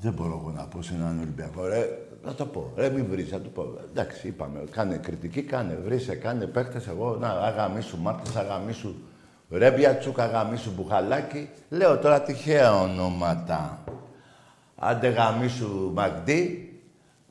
[0.00, 1.88] Δεν μπορώ εγώ να πω σε έναν Ολυμπιακό, ρε,
[2.24, 2.72] να το πω.
[2.76, 3.78] Ρε, μην βρεις, να το πω.
[3.90, 8.94] Εντάξει, είπαμε, κάνε κριτική, κάνε, βρίσκε, κάνε παίχτες, εγώ, να, αγαμίσου Μάρτες, αγαμίσου
[9.50, 11.48] Ρέμπια Τσούκα, αγαμίσου Μπουχαλάκι.
[11.68, 13.84] Λέω τώρα τυχαία ονόματα.
[14.76, 16.70] Άντε γαμίσου Μαγδί,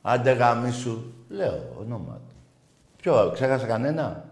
[0.02, 1.12] Άντε γάμισου.
[1.28, 2.20] Λέω ονόματα.
[2.96, 4.24] Ποιο, ξέχασα κανένα;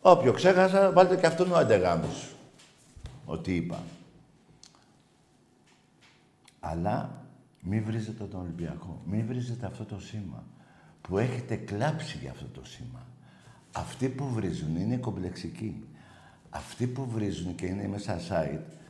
[0.00, 2.34] Όποιο ξέχασα, βάλτε και αυτόν ο αντεγάμισου.
[3.24, 3.78] Ότι είπα.
[6.60, 7.24] Αλλά
[7.62, 9.02] μη βρίζετε τον Ολυμπιακό.
[9.06, 10.44] Μη βρίζετε αυτό το σήμα.
[11.00, 13.06] Που έχετε κλάψει για αυτό το σήμα.
[13.72, 15.84] Αυτοί που βρίζουν είναι κομπλεξικοί.
[16.50, 18.80] Αυτοί που βρίζουν και είναι μέσα site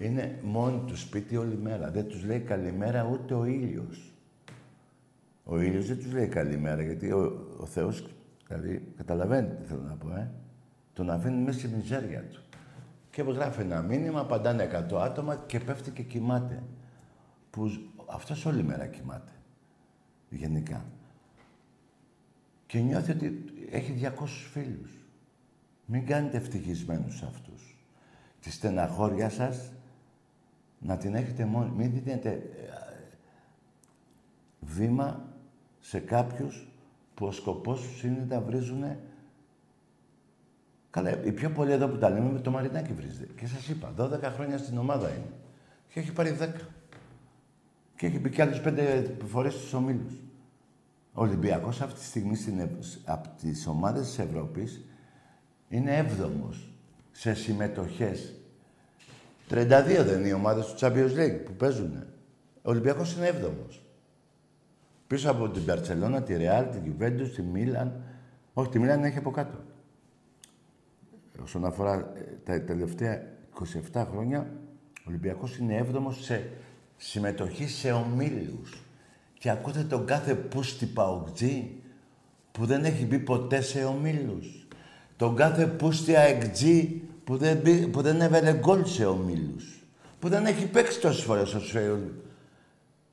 [0.00, 1.90] είναι μόνοι τους σπίτι όλη μέρα.
[1.90, 4.12] Δεν τους λέει καλημέρα ούτε ο ήλιος.
[5.44, 8.06] Ο ήλιος δεν τους λέει καλημέρα γιατί ο, ο Θεός,
[8.46, 10.30] δηλαδή καταλαβαίνετε τι θέλω να πω, ε.
[10.92, 12.42] Τον αφήνει μέσα στη μιζέρια του.
[13.10, 16.62] Και γράφει ένα μήνυμα, απαντάνε 100 άτομα και πέφτει και κοιμάται.
[17.56, 17.70] Που
[18.06, 19.32] αυτός όλη μέρα κοιμάται.
[20.30, 20.84] Γενικά.
[22.66, 24.90] Και νιώθει ότι έχει 200 φίλους.
[25.86, 27.76] Μην κάνετε ευτυχισμένους αυτούς.
[28.40, 29.72] Τη στεναχώρια σας
[30.78, 31.70] να την έχετε μόνοι.
[31.76, 32.42] Μην δίνετε ε,
[34.60, 35.32] βήμα
[35.80, 36.68] σε κάποιους
[37.14, 38.84] που ο σκοπός τους είναι να βρίζουν
[40.90, 43.32] Καλά, οι πιο πολλοί εδώ που τα λέμε με το Μαρινάκι βρίζετε.
[43.36, 45.32] Και σας είπα, 12 χρόνια στην ομάδα είναι.
[45.88, 46.75] Και έχει πάρει 10.
[47.96, 50.14] Και έχει πει κι άλλους 5 φορές στους ομίλους.
[51.12, 52.68] Ο Ολυμπιακός αυτή τη στιγμή στην,
[53.04, 54.84] από τις ομάδες της Ευρώπης
[55.68, 56.72] είναι έβδομος
[57.12, 58.34] σε συμμετοχές.
[59.48, 62.04] 32 δεν είναι οι ομάδες του Champions League που παίζουν.
[62.62, 63.86] Ο Ολυμπιακός είναι έβδομος.
[65.06, 68.02] Πίσω από την Παρσελώνα, τη Ρεάλ, την Juventus, τη Μίλαν.
[68.54, 69.58] Όχι, τη Μίλαν έχει από κάτω.
[71.42, 73.22] Όσον αφορά ε, τα τελευταία
[73.92, 74.50] 27 χρόνια,
[74.98, 76.50] ο Ολυμπιακός είναι έβδομος σε
[76.96, 78.82] συμμετοχή σε ομίλους.
[79.38, 81.70] Και ακούτε τον κάθε πούστη παοκτζή
[82.52, 84.66] που δεν έχει μπει ποτέ σε ομίλους.
[85.16, 89.84] Τον κάθε πούστη αεκτζή που δεν, μπει, που δεν έβαλε γκολ σε ομίλους.
[90.18, 91.60] Που δεν έχει παίξει τόσες φορές ο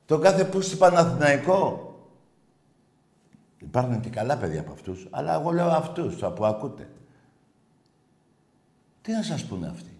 [0.06, 1.88] Τον κάθε πούστη Παναθηναϊκό.
[3.58, 6.88] Υπάρχουν και καλά παιδιά από αυτούς, αλλά εγώ λέω αυτούς, το που ακούτε.
[9.02, 9.96] Τι να σας πούνε αυτοί;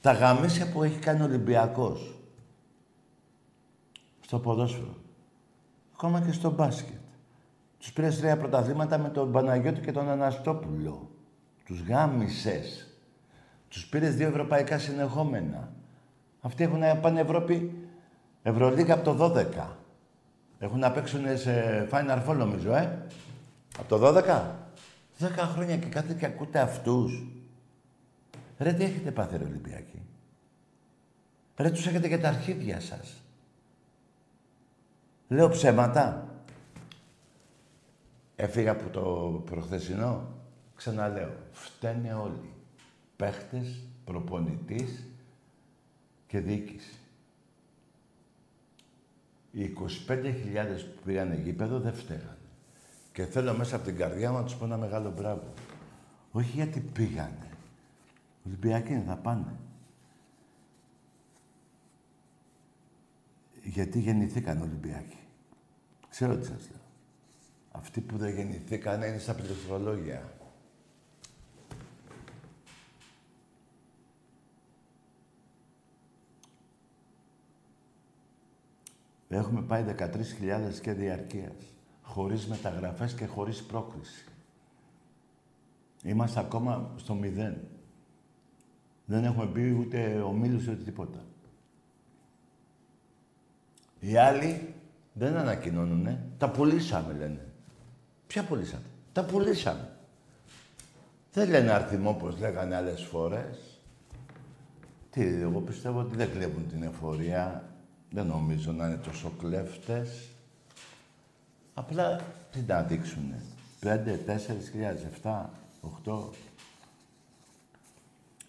[0.00, 2.17] Τα γαμίσια που έχει κάνει ο Ολυμπιακός.
[4.28, 4.94] Στο ποδόσφαιρο.
[5.94, 6.98] Ακόμα και στο μπάσκετ.
[7.78, 11.10] Τους πήρες τρία πρωταθλήματα με τον Παναγιώτη και τον Αναστόπουλο.
[11.64, 12.86] Τους γάμισες.
[13.68, 15.72] Τους πήρες δύο ευρωπαϊκά συνεχόμενα.
[16.40, 17.88] Αυτοί έχουν πάνε Ευρώπη,
[18.42, 19.76] Ευρωλίγα από το 12.
[20.58, 23.06] Έχουν να παίξουν σε Final Four νομίζω, ε.
[23.78, 24.54] Από το 12.
[25.18, 27.26] 10 χρόνια και κάθε και ακούτε αυτούς.
[28.58, 30.02] Ρε τι έχετε πάθει ρε Ολυμπιακοί;
[31.56, 33.22] Ρε τους έχετε και τα αρχίδια σας.
[35.28, 36.28] Λέω ψέματα.
[38.36, 39.02] Έφυγα από το
[39.44, 40.28] προχθεσινό.
[40.76, 41.32] Ξαναλέω.
[41.52, 42.52] Φταίνε όλοι.
[43.16, 45.06] Παίχτες, προπονητής
[46.26, 46.96] και διοίκηση.
[49.50, 49.72] Οι
[50.08, 50.24] 25.000
[50.94, 52.36] που πήγανε γήπεδο δεν φταίγανε.
[53.12, 55.52] Και θέλω μέσα από την καρδιά μου να τους πω ένα μεγάλο μπράβο.
[56.32, 57.50] Όχι γιατί πήγανε.
[58.46, 59.54] Ολυμπιακοί θα πάνε.
[63.68, 65.18] Γιατί γεννηθήκαν Ολυμπιακοί;
[66.08, 66.80] Ξέρω τι σας λέω.
[67.70, 70.32] Αυτοί που δεν γεννηθήκαν είναι στα πληροφορολόγια.
[79.28, 81.72] Έχουμε πάει 13.000 και διαρκείας.
[82.02, 84.24] Χωρίς μεταγραφές και χωρίς πρόκληση.
[86.02, 87.68] Είμαστε ακόμα στο μηδέν.
[89.04, 91.24] Δεν έχουμε μπει ούτε ομίλους ούτε τίποτα.
[94.00, 94.74] Οι άλλοι
[95.12, 96.22] δεν ανακοινώνουνε.
[96.38, 97.46] Τα πουλήσαμε, λένε.
[98.26, 98.82] Ποια πουλήσατε;
[99.12, 99.90] Τα πουλήσαμε.
[101.32, 103.80] Δεν λένε αριθμό, όπως λέγανε άλλες φορές.
[105.10, 107.72] Τι, εγώ πιστεύω ότι δεν κλέβουν την εφορία.
[108.10, 110.28] Δεν νομίζω να είναι τόσο κλέφτες.
[111.74, 112.20] Απλά
[112.52, 113.42] τι να δείξουνε.
[113.80, 116.30] Πέντε, τέσσερις χιλιάδες, εφτά, οχτώ.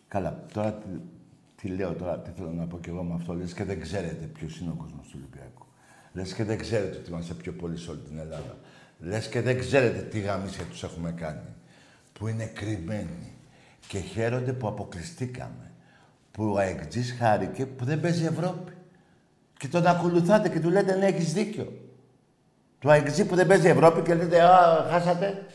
[0.07, 0.81] Καλά, τώρα
[1.61, 3.33] τι, τι, λέω τώρα, τι θέλω να πω κι εγώ με αυτό.
[3.33, 5.65] Λες και δεν ξέρετε ποιος είναι ο κόσμος του Ολυμπιακού.
[6.13, 8.57] Λες και δεν ξέρετε ότι είμαστε πιο πολλοί σε όλη την Ελλάδα.
[8.99, 11.47] Λες και δεν ξέρετε τι γαμίσια τους έχουμε κάνει.
[12.13, 13.33] Που είναι κρυμμένοι.
[13.87, 15.71] Και χαίρονται που αποκλειστήκαμε.
[16.31, 18.71] Που ο Αεκτζής χάρηκε που δεν παίζει Ευρώπη.
[19.57, 21.89] Και τον ακολουθάτε και του λέτε ναι, έχεις δίκιο.
[22.79, 25.45] Του Αεκτζή που δεν παίζει Ευρώπη και λέτε Α, χάσατε.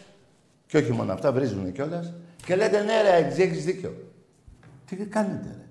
[0.67, 2.13] Και όχι μόνο αυτά, βρίζουν κιόλας.
[2.45, 4.13] Και λέτε ναι, ρε Αεκτζή, έχεις δίκιο.
[4.87, 5.64] Τι κάνετε, ρε.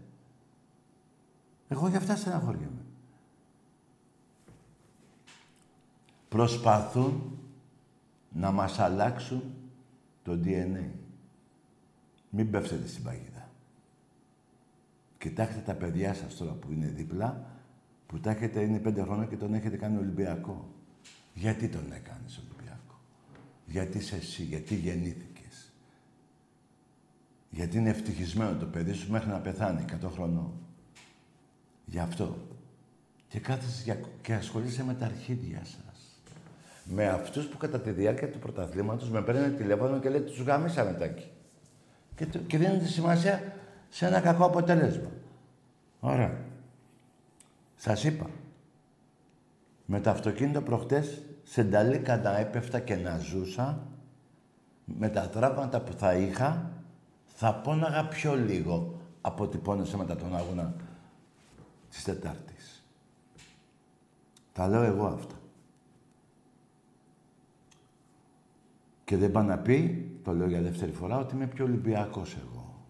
[1.73, 2.85] Εγώ για αυτά στεναχωριέμαι.
[6.29, 7.37] Προσπαθούν
[8.31, 9.43] να μας αλλάξουν
[10.23, 10.89] το DNA.
[12.29, 13.49] Μην πέφτετε στην παγίδα.
[15.17, 17.45] Κοιτάξτε τα παιδιά σας τώρα που είναι δίπλα,
[18.07, 20.67] που τα έχετε, είναι πέντε χρόνια και τον έχετε κάνει Ολυμπιακό.
[21.33, 22.99] Γιατί τον έκανες Ολυμπιακό;
[23.65, 25.73] Γιατί είσαι εσύ, γιατί γεννήθηκες;
[27.49, 30.51] Γιατί είναι ευτυχισμένο το παιδί σου μέχρι να πεθάνει 100 χρονών;
[31.93, 32.35] Γι' αυτό.
[33.27, 36.21] Και κάθεσαι και ασχολείσαι με τα αρχίδια σας.
[36.83, 40.93] Με αυτούς που κατά τη διάρκεια του πρωταθλήματος με παίρνουν τηλέφωνο και λέει τους γάμισαμε
[40.93, 41.31] τάκι.
[42.15, 43.53] Και, και δίνουν σημασία
[43.89, 45.09] σε ένα κακό αποτέλεσμα.
[45.99, 46.37] Ωραία.
[47.75, 48.29] Σας είπα.
[49.85, 53.87] Με το αυτοκίνητο προχτές σε νταλίκα να έπεφτα και να ζούσα,
[54.85, 56.71] με τα τραύματα που θα είχα,
[57.25, 60.75] θα πόναγα πιο λίγο από ότι πόνεσε μετά τον αγώνα
[61.93, 62.83] της Τετάρτης.
[64.53, 65.35] Τα λέω εγώ αυτά.
[69.03, 72.85] Και δεν πάει να πει, το λέω για δεύτερη φορά, ότι είμαι πιο Ολυμπιακός εγώ.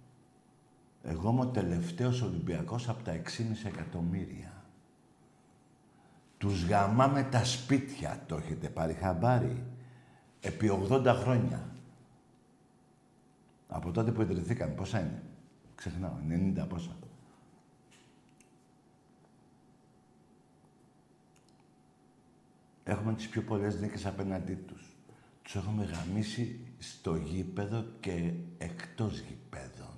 [1.04, 4.64] Εγώ είμαι ο τελευταίος Ολυμπιακός από τα 6,5 εκατομμύρια.
[6.38, 9.64] Τους γαμάμε τα σπίτια, το έχετε πάρει χαμπάρι.
[10.40, 11.70] Επί 80 χρόνια.
[13.68, 15.24] Από τότε που ιδρυθήκαμε, πόσα είναι;
[15.76, 16.98] Ξεχνάω, 90 πόσα.
[22.84, 24.96] Έχουμε τις πιο πολλές νίκες απέναντί τους.
[25.42, 29.98] Τους έχουμε γαμίσει στο γήπεδο και εκτός γήπεδων.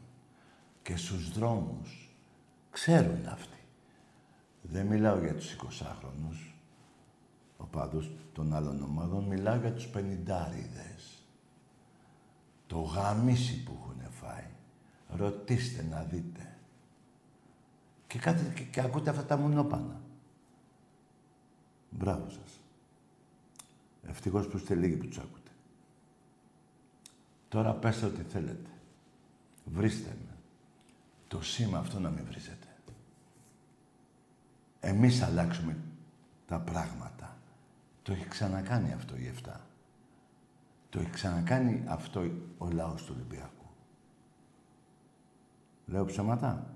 [0.81, 2.15] Και στους δρόμους.
[2.71, 3.57] Ξέρουν αυτοί.
[4.61, 6.53] Δεν μιλάω για τους 20χρονους,
[7.57, 11.23] οπαδούς των άλλων ομάδων, μιλάω για τους πενιντάριδες.
[12.67, 14.49] Το γαμίσι που έχουν φάει.
[15.07, 16.57] Ρωτήστε να δείτε.
[18.07, 20.01] Και, κάτι, και, και ακούτε αυτά τα μονόπανα.
[21.89, 22.64] Μπράβο σας.
[24.09, 25.51] Ευτυχώς που είστε λίγοι που τους ακούτε.
[27.49, 28.69] Τώρα πέστε ό,τι θέλετε.
[29.65, 30.35] Βρίστε με.
[31.27, 32.67] Το σήμα αυτό να μην βρίζετε.
[34.79, 35.77] Εμείς αλλάξουμε
[36.47, 37.37] τα πράγματα.
[38.03, 39.65] Το έχει ξανακάνει αυτό η Εφτά.
[40.89, 43.65] Το έχει ξανακάνει αυτό ο λαός του Ολυμπιακού.
[45.85, 46.75] Λέω ψέματα.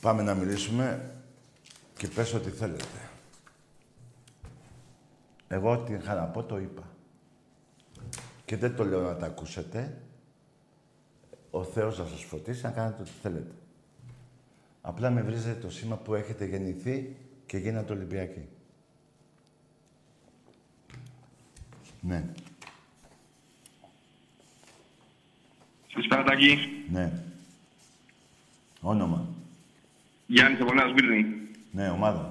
[0.00, 1.14] Πάμε να μιλήσουμε
[2.04, 3.08] και πες ό,τι θέλετε.
[5.48, 6.82] Εγώ ό,τι είχα να πω το είπα.
[8.44, 10.00] Και δεν το λέω να τα ακούσετε,
[11.50, 13.54] ο Θεός θα σας φωτίσει να κάνετε ό,τι θέλετε.
[14.80, 18.48] Απλά με βρίζετε το σήμα που έχετε γεννηθεί και γίνατε Ολυμπιακοί.
[22.00, 22.24] Ναι.
[25.92, 26.58] Καλησπέρα, Τάκη.
[26.90, 27.12] Ναι.
[28.80, 29.28] Όνομα.
[30.26, 31.43] Γιάννης από Νέα Σμύρνη.
[31.76, 32.24] Ναι, ομάδα.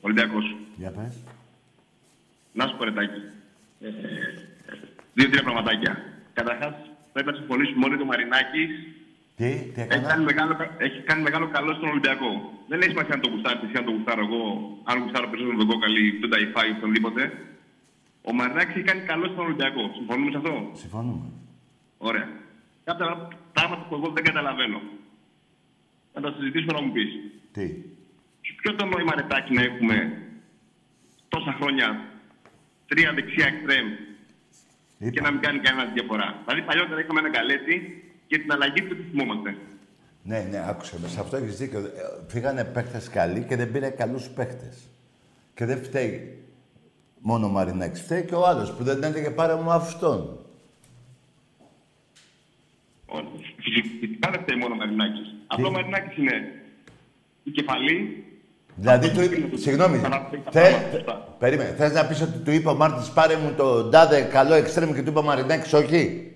[0.00, 0.56] Ολυμπιακός.
[0.76, 1.14] Για πες.
[2.52, 3.20] Να σου πω, ρε, Τάκη.
[3.80, 3.88] Ε,
[5.14, 5.92] Δύο-τρία πραγματάκια.
[6.32, 6.74] Καταρχάς,
[7.12, 8.64] πρέπει να συμφωνήσουμε όλοι το Μαρινάκη
[9.36, 10.22] Τι, τι έχει κάνει, έκανα.
[10.22, 12.30] μεγάλο, έχει κάνει μεγάλο καλό στον Ολυμπιακό.
[12.68, 14.42] Δεν έχει σημασία αν το γουστάρεις εσύ, αν το γουστάρω εγώ,
[14.90, 17.22] αν γουστάρω περισσότερο τον κόκαλη, τον Ταϊφάη, οτονδήποτε.
[18.28, 19.82] Ο Μαρινάκης έχει κάνει καλό στον Ολυμπιακό.
[19.98, 20.52] Συμφωνούμε σε αυτό;
[20.82, 21.26] Συμφωνούμε.
[21.98, 22.28] Ωραία.
[22.84, 23.06] Κάποια
[23.56, 24.80] πράγματα που εγώ δεν καταλαβαίνω.
[26.14, 27.10] Να τα συζητήσουμε να μου πεις.
[27.52, 27.66] Τι;
[28.62, 30.18] Ποιο το νόημα ρετάκι να έχουμε
[31.28, 32.04] τόσα χρόνια
[32.88, 33.86] τρία δεξιά εξτρέμ
[34.98, 35.22] και Είπα.
[35.22, 36.42] να μην κάνει κανένας διαφορά.
[36.46, 39.56] Δηλαδή παλιότερα είχαμε ένα καλέτσι και την αλλαγή του τι θυμόμαστε.
[40.22, 41.08] Ναι, ναι, άκουσε με.
[41.08, 41.78] Σε αυτό έχεις δίκιο.
[41.78, 41.90] Ε,
[42.28, 44.72] Φύγανε παίχτε καλοί και δεν πήρε καλούς παίχτε.
[45.54, 46.38] Και δεν φταίει
[47.20, 48.00] μόνο ο Μαρινάκης.
[48.00, 50.38] Φταίει και ο άλλος που δεν έλεγε πάρε μου αυτόν.
[53.06, 53.22] Ο-
[54.00, 55.34] Φυσικά δεν φταίει μόνο ο Μαρινάκης.
[55.46, 56.62] Απλό ο Μαρινάκης είναι
[57.44, 58.24] η κεφαλή.
[58.78, 59.56] Δηλαδή του είπε.
[59.56, 60.00] Συγγνώμη.
[60.50, 60.74] Θε, θε-
[61.38, 61.74] περίμενε.
[61.78, 65.02] Θες να πεις ότι του είπε ο Μάρτιν πάρε μου το τάδε καλό εξτρέμ και
[65.02, 66.30] του είπε ο Μαρινάκης όχι.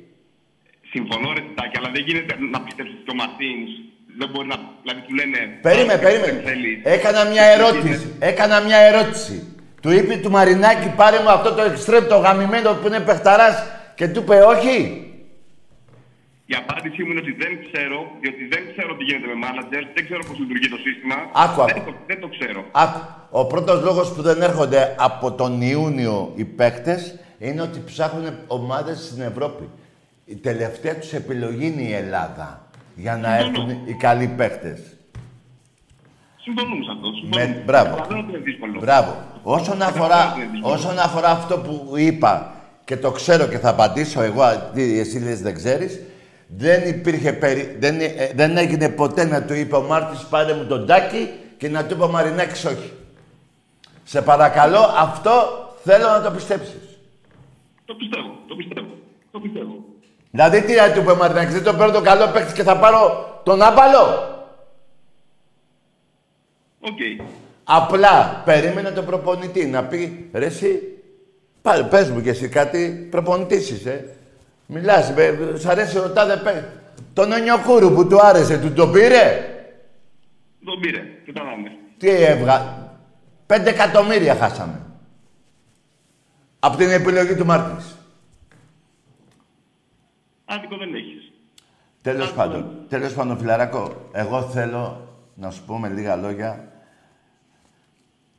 [0.92, 3.70] Συμφωνώ ρε Τιτάκη, αλλά δεν γίνεται να πιστέψεις και ο Μαρτίνς.
[4.18, 4.56] Δεν μπορεί να.
[4.82, 5.38] Δηλαδή του λένε.
[5.62, 6.32] Περίμενε, «Α, περίμενε.
[6.32, 6.78] δεν θέλεις».
[6.84, 8.14] Έκανα μια ερώτηση.
[8.18, 9.54] Έκανα μια ερώτηση.
[9.82, 13.56] Του είπε του Μαρινάκη πάρε μου αυτό το εξτρέμ το γαμημένο που είναι παιχταράς
[13.94, 15.04] και του είπε όχι.
[16.52, 20.04] Η απάντησή μου είναι ότι δεν ξέρω, διότι δεν ξέρω τι γίνεται με μάνατζερ, δεν
[20.06, 21.16] ξέρω πώς λειτουργεί το σύστημα.
[21.44, 21.90] Άκου, δεν, άκου.
[21.90, 22.60] το, δεν το ξέρω.
[22.84, 23.00] Άκου.
[23.30, 28.98] Ο πρώτος λόγος που δεν έρχονται από τον Ιούνιο οι παίκτες είναι ότι ψάχνουν ομάδες
[29.10, 29.68] στην Ευρώπη.
[30.24, 32.48] Η τελευταία τους επιλογή είναι η Ελλάδα
[32.94, 33.70] για να Συμφωνώ.
[33.70, 34.80] έρθουν οι καλοί παίκτες.
[36.42, 37.08] Συμφωνούμε σε αυτό.
[37.08, 37.62] Με, συμφωνούμε.
[37.66, 37.88] μπράβο.
[37.90, 38.78] Καταλαβαίνω ότι είναι δύσκολο.
[38.80, 39.12] Μπράβο.
[39.42, 40.74] Όσον Καταλαβαίνω αφορά, ότι είναι δύσκολο.
[40.74, 45.40] όσον αφορά αυτό που είπα και το ξέρω και θα απαντήσω εγώ, αντί εσύ λες
[45.42, 46.00] δεν ξέρεις,
[46.56, 47.76] δεν υπήρχε περι...
[47.78, 51.68] δεν, ε, δεν έγινε ποτέ να του είπε ο Μάρτης πάρε μου τον τάκι και
[51.68, 52.92] να του είπε ο Μαρινάκης όχι.
[54.04, 55.30] Σε παρακαλώ, αυτό
[55.84, 56.98] θέλω να το πιστέψεις.
[57.84, 58.38] Το πιστεύω.
[58.48, 58.88] Το πιστεύω.
[59.30, 59.84] Το πιστεύω.
[60.30, 62.78] Δηλαδή τι να του είπε ο Μαρινάκης, δεν τον παίρνω τον καλό παίκτη και θα
[62.78, 64.28] πάρω τον άμπαλο.
[66.80, 67.28] Οκ.
[67.64, 70.80] Απλά περίμενε το προπονητή να πει ρε εσύ,
[71.62, 74.14] πάλι πες μου και εσύ κάτι προπονητής είσαι.
[74.72, 76.72] Μιλάς, με, σ' αρέσει ο τάδε πέ.
[77.12, 79.44] Τον Ονιοκούρου που του άρεσε, του το πήρε;
[80.64, 81.02] Τον πήρε.
[81.24, 81.70] Και τον άμε.
[81.98, 82.88] Τι έβγα.
[83.46, 84.80] Πέντε εκατομμύρια χάσαμε.
[86.58, 87.84] Από την επιλογή του Μάρτινς.
[90.44, 91.32] Άδικο δεν έχεις.
[92.02, 96.72] Τέλος πάντων, τέλος πάντων, φιλαράκο, εγώ θέλω να σου πω με λίγα λόγια.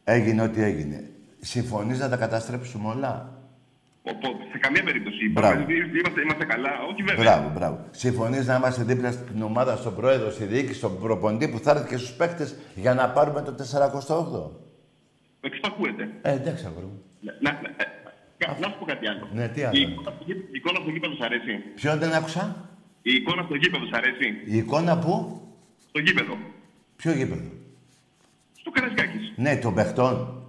[0.04, 1.10] Έγινε ό,τι έγινε.
[1.40, 3.41] Συμφωνείς να τα καταστρέψουμε όλα;
[4.04, 5.30] Οπότε, σε καμία περίπτωση.
[5.30, 5.60] Μπράβο.
[5.60, 6.70] Είπαμε, Είμαστε, είμαστε καλά.
[6.92, 7.24] Όχι βέβαια.
[7.24, 7.86] Μπράβο, μπράβο.
[7.92, 11.88] Συμφωνείς να είμαστε δίπλα στην ομάδα, στον πρόεδρο, στη διοίκηση, στον προπονητή που θα έρθει
[11.88, 14.52] και στους παίκτες για να πάρουμε το 48ο.
[15.42, 16.10] Εντάξει, το ακούετε.
[16.22, 17.02] Ε, εντάξει, αγόρι μου.
[17.22, 17.74] Να, να, ε,
[18.38, 19.28] κα- να σου πω κάτι άλλο.
[19.34, 19.78] Ναι, τι άλλο.
[19.78, 22.70] Η εικόνα στο γήπεδο- η εικόνα στο γήπεδο σ' αρέσει; Ποιον δεν άκουσα;
[23.02, 25.42] Η εικόνα στο γήπεδο σ' αρέσει; Η εικόνα που;
[25.90, 26.38] Στο γήπεδο.
[26.96, 27.46] Ποιο γήπεδο;
[28.60, 29.34] Στο Καρασκάκης.
[29.36, 30.44] Ναι, των παιχτών.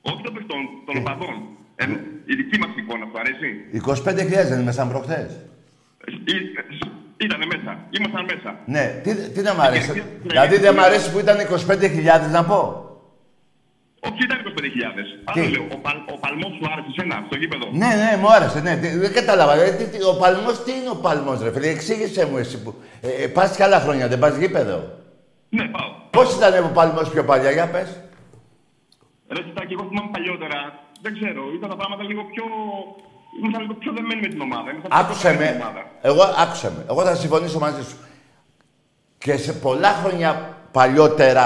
[0.00, 1.34] Όχι των παιχτών, των οπαδών.
[1.82, 3.48] Ε, η δική μας εικόνα σου αρέσει;
[4.44, 5.30] 25.000 δεν είμαι σαν προχθές.
[6.04, 6.12] Ε,
[7.24, 7.78] Ήτανε μέσα.
[7.90, 8.50] Ήμασταν μέσα.
[8.66, 10.84] Ναι, τι, τι δεν μ' αρέσει; Ναι, δηλαδή ναι, δεν μ' ναι.
[10.84, 12.60] αρέσει που ήταν 25.000 να πω.
[14.00, 14.42] Όχι, ήταν 25.000.
[15.34, 18.32] Τι; Άλλο λέω, ο, παλ, ο παλμός σου άρεσε σένα στο γήπεδο; Ναι, ναι, μου
[18.32, 18.60] άρεσε.
[18.60, 19.54] Ναι, Τι- δεν κατάλαβα.
[19.54, 21.68] Ε, τι, τι, ο παλμός, τι είναι ο παλμός, ρε φίλε.
[21.68, 22.74] Εξήγησε μου εσύ που.
[23.00, 24.78] Ε, ε, πας και άλλα χρόνια, δεν πας γήπεδο;
[25.48, 25.88] Ναι, πάω.
[26.10, 28.00] Πώς ήταν ο παλμός πιο παλιά, για πες.
[29.28, 30.58] Ρε Σιτάκη, εγώ θυμάμαι παλιότερα.
[31.02, 32.44] Δεν ξέρω, ήταν τα πράγματα λίγο πιο...
[33.38, 34.70] Ήμασταν λίγο πιο δεμένοι με την ομάδα.
[34.70, 35.56] ήμασταν πιο Άκουσε δεμένοι με.
[35.56, 35.82] την ομάδα.
[36.02, 36.84] Εγώ, άκουσε με.
[36.90, 37.96] Εγώ θα συμφωνήσω μαζί σου.
[39.18, 41.44] Και σε πολλά χρόνια παλιότερα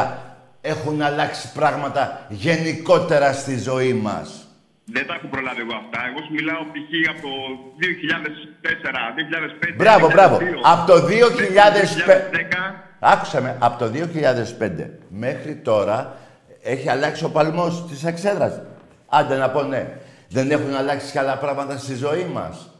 [0.61, 4.41] έχουν αλλάξει πράγματα γενικότερα στη ζωή μας.
[4.85, 5.99] Δεν τα έχω προλάβει εγώ αυτά.
[6.09, 6.91] Εγώ σου μιλάω π.χ.
[7.11, 7.33] από το
[7.81, 9.75] 2004, 2005.
[9.77, 10.39] Μπράβο, 2002, μπράβο.
[10.63, 11.07] Από το 2005.
[11.07, 12.75] 2010.
[12.99, 13.91] Άκουσα με, από το
[14.61, 14.71] 2005
[15.09, 16.17] μέχρι τώρα
[16.63, 18.61] έχει αλλάξει ο παλμός της εξέδρας.
[19.09, 19.99] Άντε να πω ναι.
[20.29, 22.71] Δεν έχουν αλλάξει και άλλα πράγματα στη ζωή μας.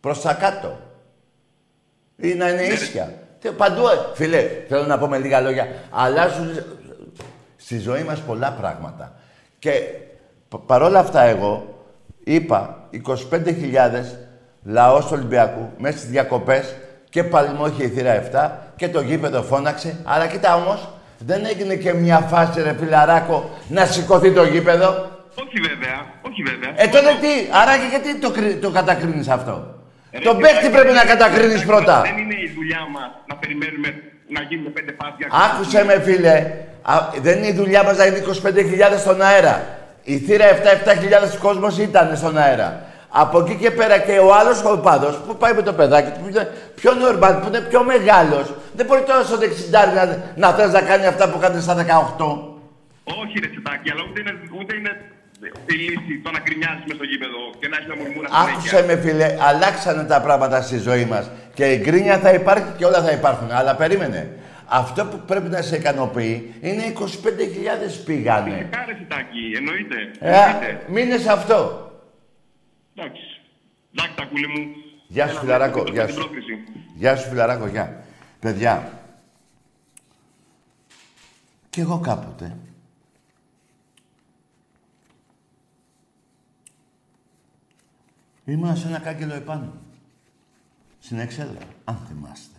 [0.00, 0.78] Προς τα κάτω.
[2.16, 3.12] Ή να είναι ίσια.
[3.40, 5.66] Τι, Παντού, ε, φίλε, θέλω να πω με λίγα λόγια.
[5.90, 6.48] Αλλάζουν
[7.56, 9.12] στη ζωή μας πολλά πράγματα.
[9.58, 9.70] Και
[10.48, 11.84] π- παρόλα αυτά εγώ
[12.24, 14.04] είπα 25.000
[14.62, 16.74] λαός του Ολυμπιακού μέσα στις διακοπές
[17.10, 19.96] και παλμό είχε η θύρα 7 και το γήπεδο φώναξε.
[20.04, 25.12] Αλλά κοίτα όμως, δεν έγινε και μια φάση ρε φιλαράκο να σηκωθεί το γήπεδο.
[25.42, 26.70] Όχι βέβαια, όχι βέβαια.
[26.76, 29.54] Ε, τότε τι, άρα και γιατί το, κρι- το κατακρίνεις αυτό;
[30.12, 32.00] Ρε, Τον και παίκτη πάλι, πρέπει να ρε, κατακρίνεις ρε, πρώτα.
[32.00, 33.88] Δεν είναι η δουλειά μας να περιμένουμε
[34.28, 35.26] να γίνουν πέντε πάτια.
[35.46, 36.36] Άκουσε με φίλε,
[36.82, 39.54] Α, δεν είναι η δουλειά μας να είναι 25.000 στον αέρα.
[40.02, 42.82] Η θύρα 7-7.000 κόσμος ήταν στον αέρα.
[43.08, 46.28] Από εκεί και πέρα και ο άλλος οπαδός που πάει με το παιδάκι του, που
[46.28, 50.04] είναι πιο νορμάλ, που είναι πιο μεγάλος, δεν μπορεί τώρα στο δεξιντάρι να,
[50.36, 51.82] να θες να κάνει αυτά που κάνει στα 18.
[53.04, 54.92] Όχι ρε Τσιτάκη, αλλά ούτε είναι, ούτε είναι
[55.66, 58.96] η λύση το να γκρινιάζεις μες στο γήπεδο και να έχεις να μουρμούρα Άκουσε με
[58.96, 61.30] φίλε, αλλάξανε τα πράγματα στη ζωή μας.
[61.54, 63.50] Και η γκρίνια θα υπάρχει και όλα θα υπάρχουν.
[63.50, 64.38] Αλλά περίμενε.
[64.66, 67.04] Αυτό που πρέπει να σε ικανοποιεί είναι 25.000
[68.04, 68.50] πήγανε.
[68.50, 69.96] Φυσικά ρε Τσιτάκη, εννοείται.
[70.18, 70.82] Ε, εννοείται.
[70.88, 71.90] μείνε σε αυτό.
[72.96, 73.22] Εντάξει.
[73.96, 74.66] Εντάξει τα κούλη μου.
[75.06, 76.20] Γεια σου, Έλα, φιλαράκο, δώσ' γεια την σου.
[76.20, 76.58] πρόκριση.
[76.94, 78.04] Γεια σου φιλαράκο, γεια.
[78.40, 78.92] Παιδιά,
[81.70, 82.56] κι εγώ κάποτε
[88.44, 89.72] ήμουν σε ένα κάγκελο επάνω.
[90.98, 92.58] Στην Εξέδρα, αν θυμάστε.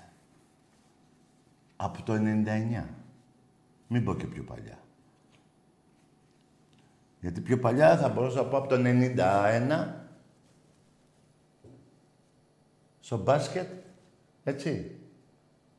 [1.75, 2.83] Από το 99.
[3.88, 4.79] Μην πω και πιο παλιά.
[7.19, 9.88] Γιατί πιο παλιά θα μπορούσα να πω από το 91
[12.99, 13.67] στο μπάσκετ,
[14.43, 14.99] έτσι.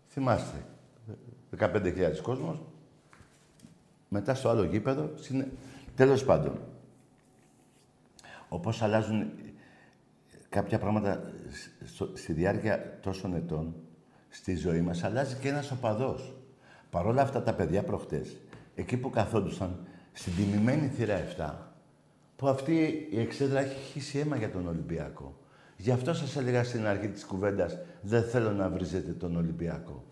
[0.09, 0.65] Θυμάστε,
[1.59, 2.63] 15.000 κόσμος.
[4.09, 5.47] Μετά στο άλλο γήπεδο, στην...
[5.95, 6.61] τέλος πάντων.
[8.49, 9.31] Όπως αλλάζουν
[10.57, 11.21] κάποια πράγματα
[11.85, 13.75] στο- στη διάρκεια τόσων ετών
[14.29, 16.35] στη ζωή μας, αλλάζει και ένας οπαδός.
[16.91, 18.37] Παρ' όλα αυτά τα παιδιά προχτές,
[18.75, 19.77] εκεί που καθόντουσαν
[20.13, 21.73] στην τιμημένη θύρα 7,
[22.37, 25.39] που αυτή η εξέδρα έχει χύσει αίμα για τον Ολυμπιακό.
[25.77, 30.05] Γι' αυτό σας έλεγα στην αρχή της κουβέντας, δεν θέλω να βρίζετε τον Ολυμπιακό.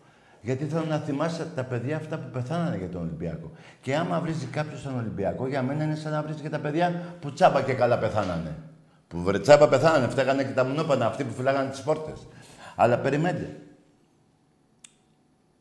[0.42, 3.50] Γιατί θέλω να θυμάστε τα παιδιά αυτά που πεθάνανε για τον Ολυμπιακό.
[3.80, 7.02] Και άμα βρίζει κάποιος τον Ολυμπιακό, για μένα είναι σαν να βρίζει και τα παιδιά
[7.20, 8.54] που τσάμπα και καλά πεθάνανε.
[9.14, 12.26] Που βρε τσάμπα πεθάνανε, φταίγανε και τα μουνόπανα αυτοί που φυλάγανε τις πόρτες.
[12.76, 13.60] Αλλά περιμένετε.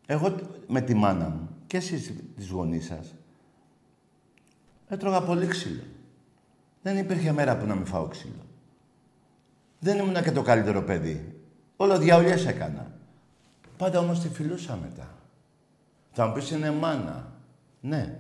[0.06, 0.36] Εγώ
[0.68, 3.14] με τη μάνα μου και εσείς τις γονείς σας
[4.88, 5.84] έτρωγα πολύ ξύλο.
[6.82, 8.46] Δεν υπήρχε μέρα που να μην φάω ξύλο.
[9.80, 11.42] Δεν ήμουνα και το καλύτερο παιδί.
[11.76, 12.92] Όλο διαολιές έκανα.
[13.78, 15.18] Πάντα όμως τη φιλούσα μετά.
[16.12, 17.32] Θα μου πεις είναι μάνα.
[17.82, 18.20] Ναι.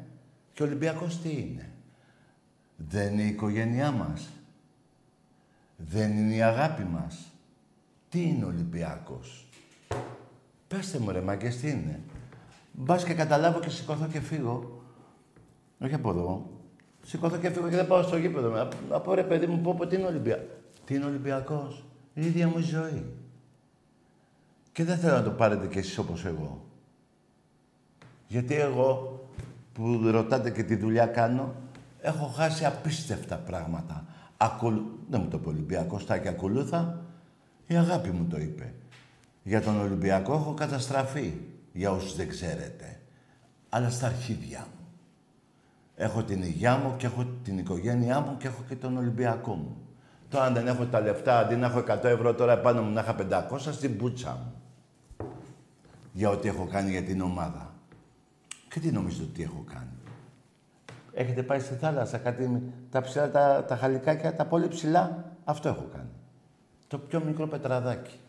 [0.54, 1.70] Και ο Ολυμπιακός τι είναι;
[2.76, 4.28] Δεν είναι η οικογένειά μας.
[5.90, 7.32] Δεν είναι η αγάπη μας.
[8.10, 9.48] Τι είναι ο Ολυμπιακός;
[10.68, 12.00] Πέστε μου ρε μάγκες, τι είναι;
[12.72, 14.82] Μπας και καταλάβω και σηκωθώ και φύγω.
[15.80, 16.50] Όχι από εδώ.
[17.06, 18.68] Σηκωθώ και φύγω και δεν πάω στο γήπεδο.
[18.90, 20.48] Να πω ρε παιδί μου, πω, πω τι είναι Ολυμπιακός.
[20.86, 23.06] Τι είναι Ολυμπιακός; Είναι η ίδια μου η ζωή.
[24.72, 26.66] Και δεν θέλω να το πάρετε κι εσείς όπως εγώ.
[28.28, 29.20] Γιατί εγώ
[29.74, 31.54] που ρωτάτε και τι δουλειά κάνω,
[32.02, 34.06] έχω χάσει απίστευτα πράγματα.
[34.44, 34.82] Ακολ...
[35.10, 37.06] Δεν μου το πει Ολυμπιακός, και ακολούθα.
[37.68, 38.74] Η αγάπη μου το είπε.
[39.44, 41.34] Για τον Ολυμπιακό έχω καταστραφεί,
[41.74, 43.02] για όσους δεν ξέρετε.
[43.70, 44.88] Αλλά στα αρχίδια μου.
[45.96, 49.78] Έχω την υγειά μου και έχω την οικογένειά μου και έχω και τον Ολυμπιακό μου.
[50.30, 53.02] Τώρα αν δεν έχω τα λεφτά, αντί να έχω 100 ευρώ τώρα επάνω μου να
[53.02, 53.16] είχα
[53.52, 54.54] 500 στην πούτσα μου.
[56.12, 57.74] Για ό,τι έχω κάνει για την ομάδα.
[58.70, 60.03] Και τι νομίζετε ότι έχω κάνει.
[61.14, 65.32] Έχετε πάει στη θάλασσα, κάτι, τα ψηλά, τα, τα χαλικάκια, τα πολύ ψηλά.
[65.44, 66.10] Αυτό έχω κάνει.
[66.88, 68.20] Το πιο μικρό πετραδάκι.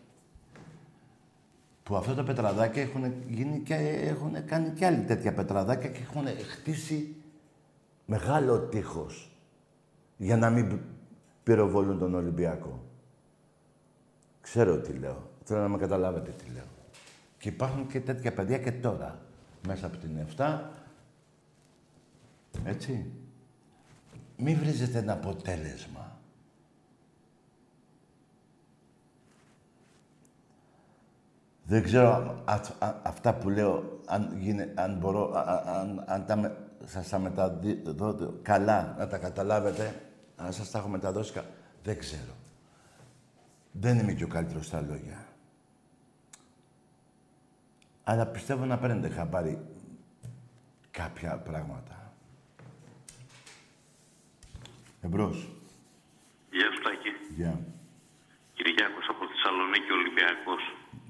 [1.83, 6.27] Που αυτό το πετραδάκι έχουν, γίνει και, έχουν κάνει και άλλοι τέτοια πετραδάκια και έχουν
[6.27, 7.17] χτίσει
[8.07, 9.37] μεγάλο τείχος
[10.17, 10.79] για να μην
[11.43, 12.85] πυροβολούν τον Ολυμπιακό.
[14.41, 15.31] Ξέρω τι λέω.
[15.45, 16.65] Θέλω να με καταλάβετε τι λέω.
[17.39, 19.19] Και υπάρχουν και τέτοια παιδιά και τώρα.
[19.67, 20.61] Μέσα από την 7.
[22.65, 23.13] Έτσι.
[24.37, 26.19] Μην βρίζετε ένα αποτέλεσμα.
[31.67, 32.43] Δεν ξέρω
[33.03, 35.33] αυτά που λέω, αν, γίνε, αν μπορώ,
[35.67, 39.95] αν, αν τα, σας τα μεταδώσω καλά, να τα καταλάβετε,
[40.37, 41.41] αν σας τα έχω μεταδώσει,
[41.83, 42.33] δεν ξέρω.
[43.73, 45.27] Δεν είμαι και ο καλύτερος στα λόγια.
[48.05, 49.59] Αλλά πιστεύω να παίρνετε χαμπάρι
[50.91, 52.04] κάποια πράγματα.
[55.07, 55.37] Εμπρός.
[56.57, 57.11] Γεια σου, Τάκη.
[57.39, 57.53] Γεια.
[58.57, 60.63] Κυριάκος από Θεσσαλονίκη, Ολυμπιακός.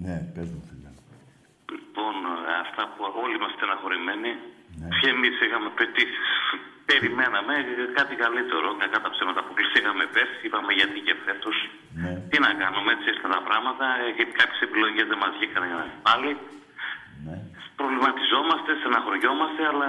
[0.04, 0.90] Ναι, πες μου, φίλε.
[1.74, 2.14] Λοιπόν,
[2.64, 4.30] αυτά που όλοι είμαστε στεναχωρημένοι,
[4.80, 4.88] Ναι.
[5.00, 6.20] και εμείς είχαμε πετύχει.
[6.90, 7.54] Περιμέναμε
[7.98, 11.56] κάτι καλύτερο, κακά τα ψέματα που είχαμε πέσει, είπαμε γιατί και φέτος.
[12.02, 12.12] Ναι.
[12.30, 13.84] Τι να κάνουμε, έτσι ήρθαν τα πράγματα,
[14.16, 15.64] γιατί κάποιες επιλογές δεν μας βγήκαν
[16.06, 16.30] πάλι.
[17.26, 17.36] Ναι.
[17.78, 19.88] Προβληματιζόμαστε, στεναχωριόμαστε, αλλά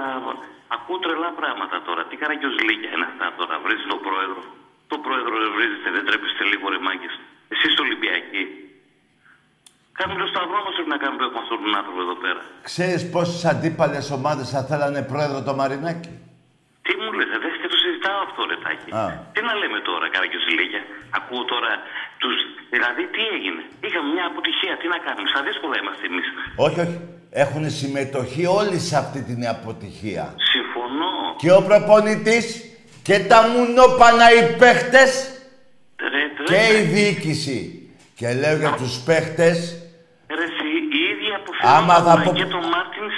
[0.74, 2.02] ακούω τρελά πράγματα τώρα.
[2.08, 4.40] Τι καραγκιόζηλίκια είναι αυτά τώρα, βρίζει τον πρόεδρο.
[4.92, 7.14] Το πρόεδρο ρε βρίζετε, δεν τρέπεστε λίγο ρε μάγκες.
[7.54, 8.42] Εσείς Ολυμπιακοί.
[9.98, 12.42] Κάνουμε το σταυρό μας πρέπει να κάνουμε που έχουμε αυτόν τον άνθρωπο εδώ πέρα.
[12.70, 16.12] Ξέρεις πόσες αντίπαλες ομάδες θα θέλανε πρόεδρο το Μαρινάκι.
[16.86, 18.90] Τι μου λέτε, δεν και το συζητάω αυτό ρε Τάκη.
[19.00, 19.04] Α.
[19.34, 20.82] Τι να λέμε τώρα, καραγκιόζηλίκια.
[21.18, 21.70] Ακούω τώρα
[22.22, 22.36] τους...
[22.74, 25.28] Δηλαδή τι έγινε; Είχαμε μια αποτυχία, τι να κάνουμε.
[25.32, 26.26] Στα δύσκολα είμαστε εμείς.
[26.66, 26.98] Όχι, όχι.
[27.38, 30.34] Έχουν συμμετοχή όλοι σε αυτή την αποτυχία.
[30.52, 31.12] Συμφωνώ.
[31.36, 32.64] Και ο προπονητής
[33.02, 35.30] και τα μουνόπανα οι παίχτες
[36.00, 37.88] Ρε, ρε, και η διοίκηση.
[38.14, 39.56] Και λέω για τους παίχτες,
[40.28, 41.28] Ρε, εσύ, οι ίδιοι
[41.62, 43.14] Άμα θα αποφεύγουν πω- και τον Μάρτινς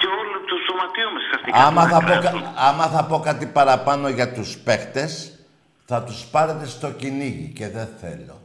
[0.00, 1.58] και όλο το σωματείο μας ουσιαστικά.
[1.66, 2.42] άμα που θα, να πω, κα- κράσουν.
[2.68, 5.38] άμα θα πω κάτι παραπάνω για τους παίχτες,
[5.84, 8.40] θα τους πάρετε στο κυνήγι και δεν θέλω.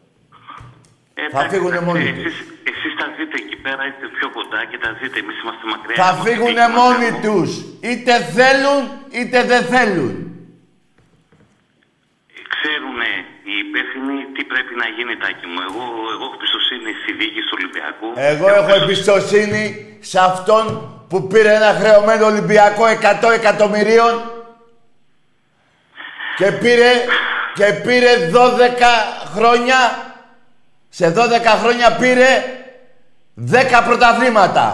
[1.21, 2.35] Ε, θα εντάξει, φύγουνε εντάξει, μόνοι εσείς, τους.
[2.71, 5.17] εσείς τα ζείτε εκεί πέρα, είστε πιο κοντά και τα ζείτε.
[5.23, 5.95] Εμείς είμαστε μακριά.
[6.03, 7.49] Θα Είμαστε φύγουνε εκεί, μόνοι είμαστε τους.
[7.89, 8.81] Είτε θέλουν,
[9.19, 10.11] είτε δεν θέλουν.
[12.55, 12.99] Ξέρουν
[13.49, 15.59] οι υπεύθυνοι τι πρέπει να γίνει, Τάκη μου.
[15.69, 18.07] Εγώ, εγώ έχω πιστοσύνη στη διοίκηση του Ολυμπιακού.
[18.31, 19.63] Εγώ έχω εμπιστοσύνη
[20.11, 20.65] σε αυτόν
[21.09, 24.13] που πήρε ένα χρεωμένο Ολυμπιακό 100 εκατομμυρίων
[26.39, 26.91] και πήρε,
[27.57, 28.37] και πήρε 12
[29.35, 29.79] χρόνια,
[30.97, 31.19] σε 12
[31.61, 32.29] χρόνια πήρε
[33.51, 33.53] 10
[33.87, 34.65] πρωταθλήματα.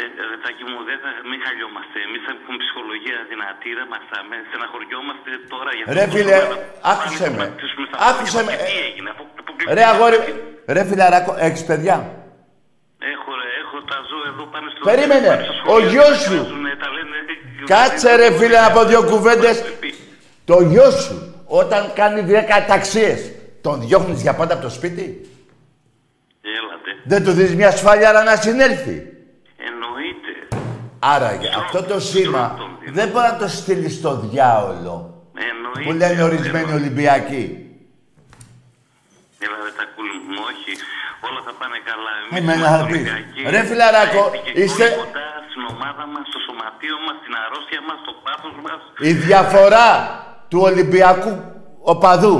[0.00, 1.96] Ε, ρε, Τάκη μου, δεν θα, μην χαλιόμαστε.
[2.08, 4.34] Εμείς έχουμε ψυχολογία δυνατή, δεν μαθάμε.
[4.48, 6.56] Στεναχωριόμαστε τώρα για Ρε, το φίλε, πάλι
[6.92, 7.38] άκουσε θα με.
[7.42, 8.46] πατήσουμε στα Άκουσε πόδια μας.
[8.48, 8.52] με.
[8.60, 9.74] Και Τι έγινε, απο- αποκλειστικά.
[9.78, 10.18] Ρε αγόρι,
[10.74, 11.96] ρε φιλαράκο, έχεις παιδιά.
[13.12, 14.80] Έχω, ρε, έχω τα ζω εδώ πάνω στο...
[14.90, 16.36] Περίμενε, πάνω στο ο σχολείο, γιος τα σου.
[16.38, 19.56] βγάζουνε, τα λένε, ε, Κάτσε, ρε, φίλε, από δύο κουβέντες.
[20.50, 21.14] Το γιο σου,
[21.60, 23.30] όταν κάνει 10 ταξίες,
[23.60, 25.04] τον διώχνεις για πάντα από το σπίτι;
[26.58, 26.90] Έλατε.
[27.04, 28.96] Δεν του δίνεις μια ασφάλεια να συνέλθει.
[29.68, 30.32] Εννοείται.
[30.98, 32.58] Άρα για αυτό το σήμα
[32.92, 34.94] δεν μπορεί να το στείλεις στο διάολο
[35.50, 35.82] Εννοείται.
[35.84, 37.44] που λένε ορισμένοι Ολυμπιακοί.
[39.44, 40.72] Έλα, ρε, τα κούλι μου, όχι.
[41.26, 42.12] Όλα θα πάνε καλά.
[42.22, 43.00] Εμείς Εμένα είμαστε θα πεις.
[43.00, 43.40] Ολυμπιακοί.
[43.54, 47.32] Ρε, φιλαράκο, Θα έρθει και είστε- πολύ κοντά στην ομάδα μας, στο σωματείο μας, στην
[47.42, 48.80] αρρώστια μας, στο πάθος μας.
[49.10, 49.88] Η διαφορά
[50.52, 51.32] του Ολυμπιακού
[51.92, 52.36] οπαδού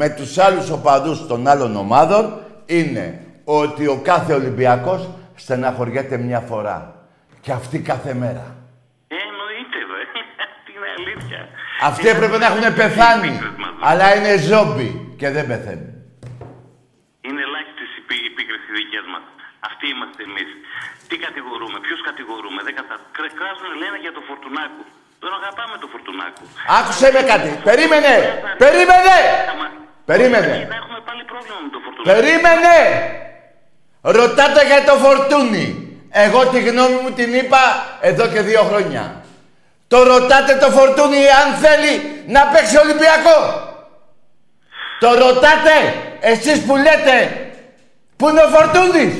[0.00, 2.22] με τους άλλους οπαδούς των άλλων ομάδων
[2.66, 3.06] είναι
[3.44, 5.00] ότι ο κάθε Ολυμπιακός
[5.34, 6.78] στεναχωριέται μια φορά.
[7.44, 8.44] Και αυτή κάθε μέρα.
[9.14, 10.00] Ε, εννοείται, δε.
[10.64, 11.40] Τι είναι αλήθεια.
[11.90, 13.28] Αυτοί Ε, έπρεπε να έχουν είναι πεθάνει.
[13.34, 13.82] πίκρες μας, δε.
[13.90, 14.88] Αλλά είναι ζόμπι
[15.20, 15.92] και δεν πεθαίνουν.
[17.26, 19.18] Είναι ελάχιστε οι πί- οι πίκρε οι δικέ μα.
[19.68, 20.44] Αυτοί είμαστε εμεί.
[21.08, 22.60] Τι κατηγορούμε, ποιου κατηγορούμε.
[22.66, 22.94] Δεν κατα...
[23.16, 24.84] κρε- Κράζουν, λένε για το Φορτουνάκου.
[25.24, 26.44] Τον αγαπάμε το Φορτουνάκου.
[26.78, 27.50] Άκουσε με κάτι.
[27.68, 28.14] Περίμενε.
[28.64, 29.18] Περίμενε.
[30.10, 30.54] Περίμενε.
[30.72, 32.08] Να έχουμε πάλι πρόβλημα με το Φορτουνάκου.
[32.10, 32.78] Περίμενε!
[34.00, 35.66] Ρωτάτε για το φορτούνι.
[36.10, 37.62] Εγώ τη γνώμη μου την είπα
[38.00, 39.04] εδώ και δύο χρόνια.
[39.88, 41.92] Το ρωτάτε το φορτούνι αν θέλει
[42.26, 43.38] να παίξει Ολυμπιακό.
[45.00, 45.76] Το ρωτάτε
[46.20, 47.16] εσείς που λέτε
[48.16, 49.14] που είναι ο φορτούνις.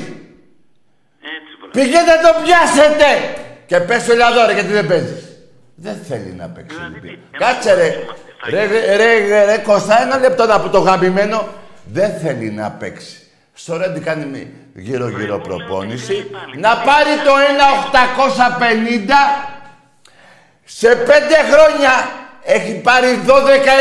[1.35, 1.69] Έτσι, μπρο.
[1.71, 3.09] Πηγαίνετε να το πιάσετε.
[3.65, 5.24] Και πες του Ελλάδο ρε γιατί δεν παίζεις.
[5.75, 7.21] Δεν θέλει να παίξει Δηλαδή, Ολυμπιακό.
[7.31, 7.85] τι, Κάτσε ρε.
[7.85, 11.47] είμαστε, θα Ρε, ρε, ρε, ρε, ρε, Κώστα, ένα λεπτό να πω το γαμημένο.
[11.85, 13.19] Δεν θέλει να παίξει.
[13.53, 16.29] Στο Ρέντι κάνει γύρω-γύρω προπόνηση.
[16.57, 19.11] Να πάρει το 1.850
[20.63, 21.91] σε πέντε χρόνια
[22.43, 23.29] έχει πάρει 12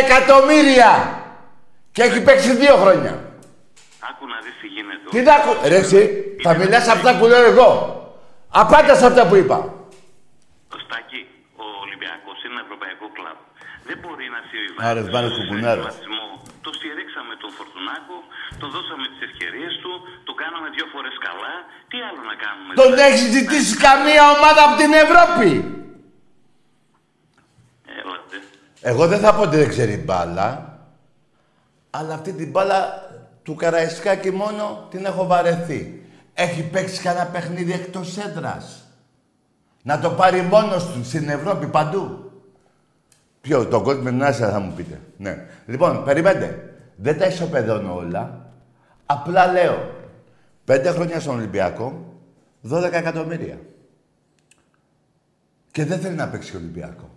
[0.05, 1.23] εκατομμύρια
[1.93, 3.11] και έχει παίξει δύο χρόνια.
[4.11, 5.09] Άκου να δεις τι γίνεται.
[5.11, 5.69] Τι να ακού...
[5.69, 7.71] Ρε εσύ, θα μιλάς αυτά που λέω εγώ.
[8.49, 9.57] Απάντας σε αυτά που είπα.
[10.75, 11.21] Ο Στάκη,
[11.57, 13.39] ο Ολυμπιακός είναι ένα ευρωπαϊκό κλαμπ.
[13.89, 14.41] Δεν μπορεί να
[14.89, 15.13] Άρε, συμβιβάσει.
[15.15, 15.83] βάλε κουμπουνάρα.
[16.67, 18.17] Το στηρίξαμε τον Φορτουνάκο,
[18.61, 19.93] το δώσαμε τις ευκαιρίες του,
[20.29, 21.55] το κάναμε δύο φορές καλά.
[21.91, 22.71] Τι άλλο να κάνουμε.
[22.81, 25.49] Τον δηλαδή; έχει ζητήσει καμία ομάδα από την Ευρώπη.
[28.01, 28.37] Έλατε.
[28.91, 30.49] Εγώ δεν θα πω ότι δεν ξέρει μπάλα.
[31.91, 32.79] Αλλά αυτή την μπάλα
[33.43, 35.81] του Καραϊσκάκη μόνο την έχω βαρεθεί.
[36.35, 38.85] Έχει παίξει κανένα παιχνίδι εκτός έδρας.
[39.83, 42.24] Να το πάρει μόνος του στην Ευρώπη παντού.
[43.45, 45.01] Ποιο, τον κόλ με την Άσια θα μου πείτε.
[45.17, 45.47] Ναι.
[45.67, 46.75] Λοιπόν, περιμένετε.
[46.97, 48.51] Δεν τα ισοπεδώνω όλα.
[49.07, 49.91] Απλά λέω.
[50.65, 52.15] Πέντε χρόνια στον Ολυμπιακό,
[52.71, 53.59] 12 εκατομμύρια.
[55.71, 57.11] Και δεν θέλει να παίξει Ολυμπιακό.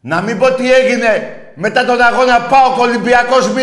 [0.00, 3.58] Να μην πω τι έγινε μετά τον αγώνα πάω Ολυμπιακός 0-1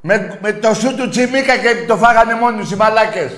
[0.00, 3.32] με, με το σου του Τσιμίκα και το φάγανε μόνοι τους οι μαλάκες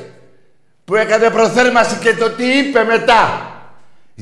[0.85, 3.50] που έκανε προθέρμαση και το τι είπε μετά.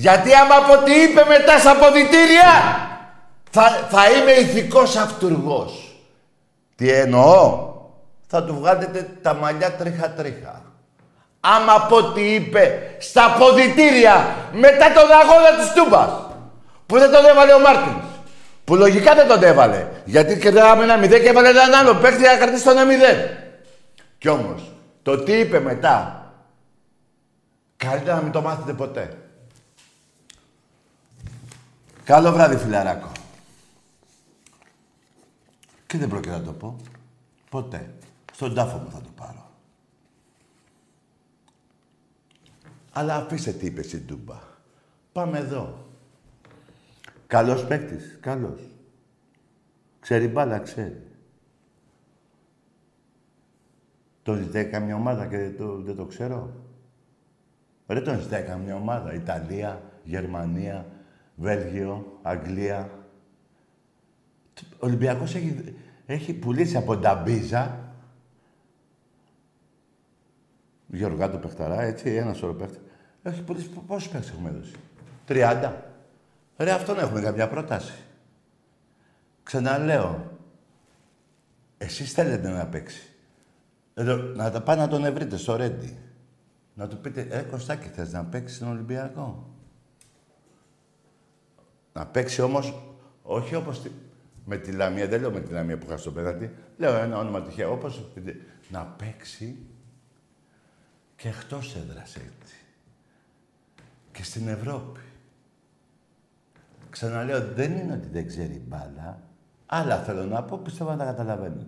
[0.04, 2.52] Γιατί άμα πω τι είπε μετά στα αποδητήρια
[3.50, 5.96] θα, θα είμαι ηθικός αυτούργος.
[6.76, 7.68] Τι εννοώ;
[8.26, 10.62] Θα του βγάλετε τα μαλλιά τρίχα τρίχα.
[11.40, 16.10] Άμα πω τι είπε στα αποδητήρια μετά τον αγώνα της Τούμπας
[16.86, 18.06] που δεν τον έβαλε ο Μάρτινς.
[18.64, 19.86] Που λογικά δεν τον έβαλε.
[20.04, 23.16] Γιατί κερδάγαμε ένα μηδέν και έβαλε έναν άλλο παίχτη να κρατήσει το ένα μηδέν.
[24.18, 24.72] Κι όμως,
[25.02, 26.22] το τι είπε μετά,
[27.76, 29.16] καλύτερα να μην το μάθετε ποτέ.
[32.08, 33.12] Καλό βράδυ, φιλαράκο.
[35.86, 36.76] Και δεν πρόκειται να το πω.
[37.50, 37.94] Ποτέ.
[38.32, 39.50] Στον τάφο μου θα το πάρω.
[42.92, 44.38] Αλλά αφήστε τι είπε στην Τούμπα.
[45.12, 45.86] Πάμε εδώ.
[47.26, 48.18] Καλός παίκτης.
[48.20, 48.60] Καλός.
[50.00, 51.06] Ξέρει μπάλα, ξέρει.
[54.22, 56.52] Τον ζητάει καμιά ομάδα και δεν το, δεν το ξέρω.
[57.86, 59.14] Δεν τον ζητάει καμιά ομάδα.
[59.14, 60.86] Ιταλία, Γερμανία,
[61.38, 62.90] Βέλγιο, Αγγλία.
[64.60, 65.74] Ο Ολυμπιακός έχει,
[66.06, 67.88] έχει πουλήσει από Νταμπίζα
[70.86, 72.80] Γεωργάτο Πεχταρά, έτσι, ένα σωρό παίχτες.
[73.22, 74.74] Έχει πουλήσει πόσους παίχτες έχουμε δώσει;
[75.28, 75.72] 30.
[76.56, 77.92] Ρε, αυτόν έχουμε καμιά πρόταση.
[79.42, 80.36] Ξαναλέω.
[81.78, 83.12] Εσείς θέλετε να παίξει.
[83.94, 85.96] Εδώ, να τα πάνε να τον ευρείτε στο Ρέντι.
[86.74, 89.46] Να του πείτε, ε, Κωστάκη, θες να παίξεις στον Ολυμπιακό;
[91.98, 92.82] Να παίξει όμως,
[93.22, 93.90] όχι όπως τη-
[94.44, 97.42] με τη Λαμία, δεν λέω με τη Λαμία που είχα στο πέναντι, λέω ένα όνομα
[97.42, 98.04] τυχαίο, όπως
[98.68, 99.56] να παίξει
[101.16, 102.54] και εκτός έδρας έτσι.
[104.12, 105.00] Και στην Ευρώπη.
[106.90, 109.20] Ξαναλέω, δεν είναι ότι δεν ξέρει μπάλα.
[109.66, 111.66] Άλλα θέλω να πω, πιστεύω να τα καταλαβαίνετε.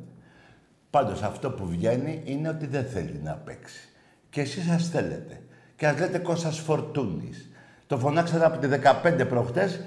[0.91, 3.89] Πάντως αυτό που βγαίνει είναι ότι δεν θέλει να παίξει.
[4.31, 5.43] Και εσείς σας θέλετε.
[5.76, 7.51] Και ας λέτε Κώστας Φορτούνης.
[7.87, 9.81] Το φωνάξατε από τη 15 προχτές,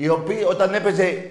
[0.00, 1.30] οι οποίοι όταν έπαιζε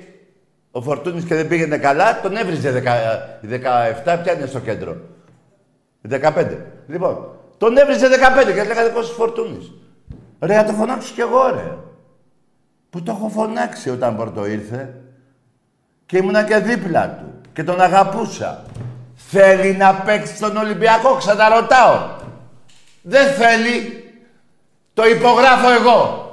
[0.71, 4.95] ο Φορτούνης και δεν πήγαινε καλά, τον έβριζε δεκα- η 17, ποια είναι στο κέντρο.
[6.01, 6.57] Η 15.
[6.87, 9.71] Λοιπόν, τον έβριζε 15 και λέγανε Κώστας Φορτούνης.
[10.39, 11.77] Ρε, να το φωνάξω κι εγώ, ρε.
[12.89, 14.93] Που το έχω φωνάξει όταν πρώτο ήρθε.
[16.05, 17.33] Και ήμουνα και δίπλα του.
[17.53, 18.63] Και τον αγαπούσα.
[19.15, 22.09] Θέλει να παίξει στον Ολυμπιακό, ξαναρωτάω.
[23.01, 24.03] Δεν θέλει.
[24.93, 26.26] Το υπογράφω εγώ.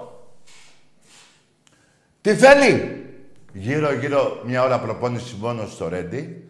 [2.24, 3.04] Τι θέλει;
[3.52, 6.48] Γύρω-γύρω μια ώρα προπόνηση μόνο στο Ρέντι.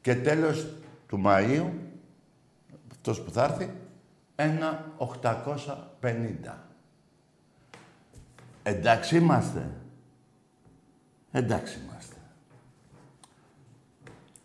[0.00, 0.66] Και τέλος
[1.06, 1.66] του Μαΐου,
[2.90, 3.70] αυτός που θα έρθει,
[4.36, 6.68] ένα 850.
[8.62, 9.70] Εντάξει είμαστε.
[11.32, 12.16] Εντάξει είμαστε.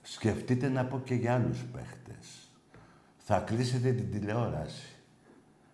[0.01, 2.49] Σκεφτείτε να πω και για άλλους παίχτες.
[3.17, 4.95] Θα κλείσετε την τηλεόραση.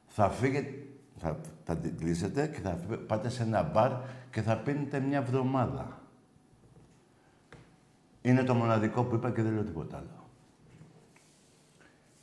[0.07, 0.83] Θα φύγετε,
[1.19, 3.91] θα, θα την κλείσετε και θα πάτε σε ένα μπαρ
[4.31, 6.01] και θα πίνετε μια εβδομάδα.
[8.21, 10.29] Είναι το μοναδικό που είπα και δεν λέω τίποτα άλλο.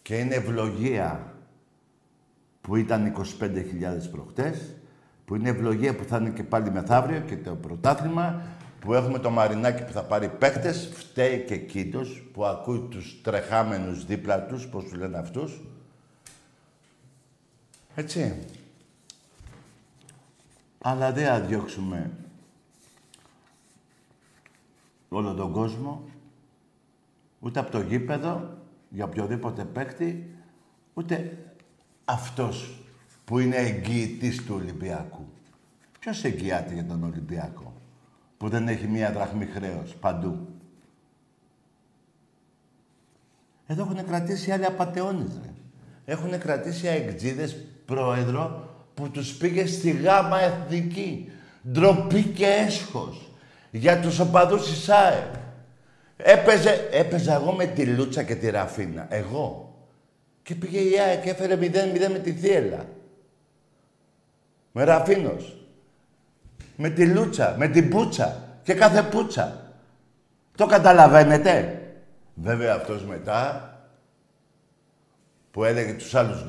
[0.03, 1.35] Και είναι ευλογία
[2.61, 4.75] που ήταν 25.000 προχτές,
[5.25, 8.43] που είναι ευλογία που θα είναι και πάλι μεθαύριο και το πρωτάθλημα,
[8.81, 14.07] που έχουμε το Μαρινάκι που θα πάρει παίχτες, φταίει και εκείνος που ακούει τους τρεχάμενους
[14.07, 15.61] δίπλα τους, πώς τους λένε αυτούς.
[17.95, 18.47] Έτσι.
[20.79, 22.11] Αλλά δεν θα διώξουμε
[25.09, 26.09] όλο τον κόσμο,
[27.41, 28.59] ούτε από το γήπεδο,
[28.89, 30.37] για οποιοδήποτε παίκτη,
[30.95, 31.39] ούτε
[32.05, 32.83] αυτός
[33.25, 35.27] που είναι εγγυητής του Ολυμπιακού.
[36.01, 37.73] Ποιος εγγυάται για τον Ολυμπιακό,
[38.37, 40.47] που δεν έχει μία δραχμή χρέος παντού;
[43.67, 45.53] Εδώ έχουν κρατήσει άλλοι απαταιώνες, ρε.
[46.05, 48.68] Έχουν κρατήσει αεκτζίδες πρόεδρο
[48.99, 51.31] που τους πήγε στη γάμα εθνική.
[51.73, 53.31] Ντροπή και έσχος
[53.71, 55.35] για τους οπαδούς της ΑΕΠ.
[56.17, 59.07] Έπαιζε, έπαιζα εγώ με τη Λούτσα και τη Ραφίνα.
[59.09, 59.75] Εγώ.
[60.43, 62.85] Και πήγε η ΑΕΚ και έφερε 0-0 με τη Θίελα.
[64.73, 65.57] Με Ραφίνος.
[66.77, 69.73] Με τη Λούτσα, με την Πούτσα και κάθε Πούτσα.
[70.57, 71.83] Το καταλαβαίνετε.
[72.35, 73.73] Βέβαια αυτός μετά
[75.51, 76.45] που έλεγε τους άλλους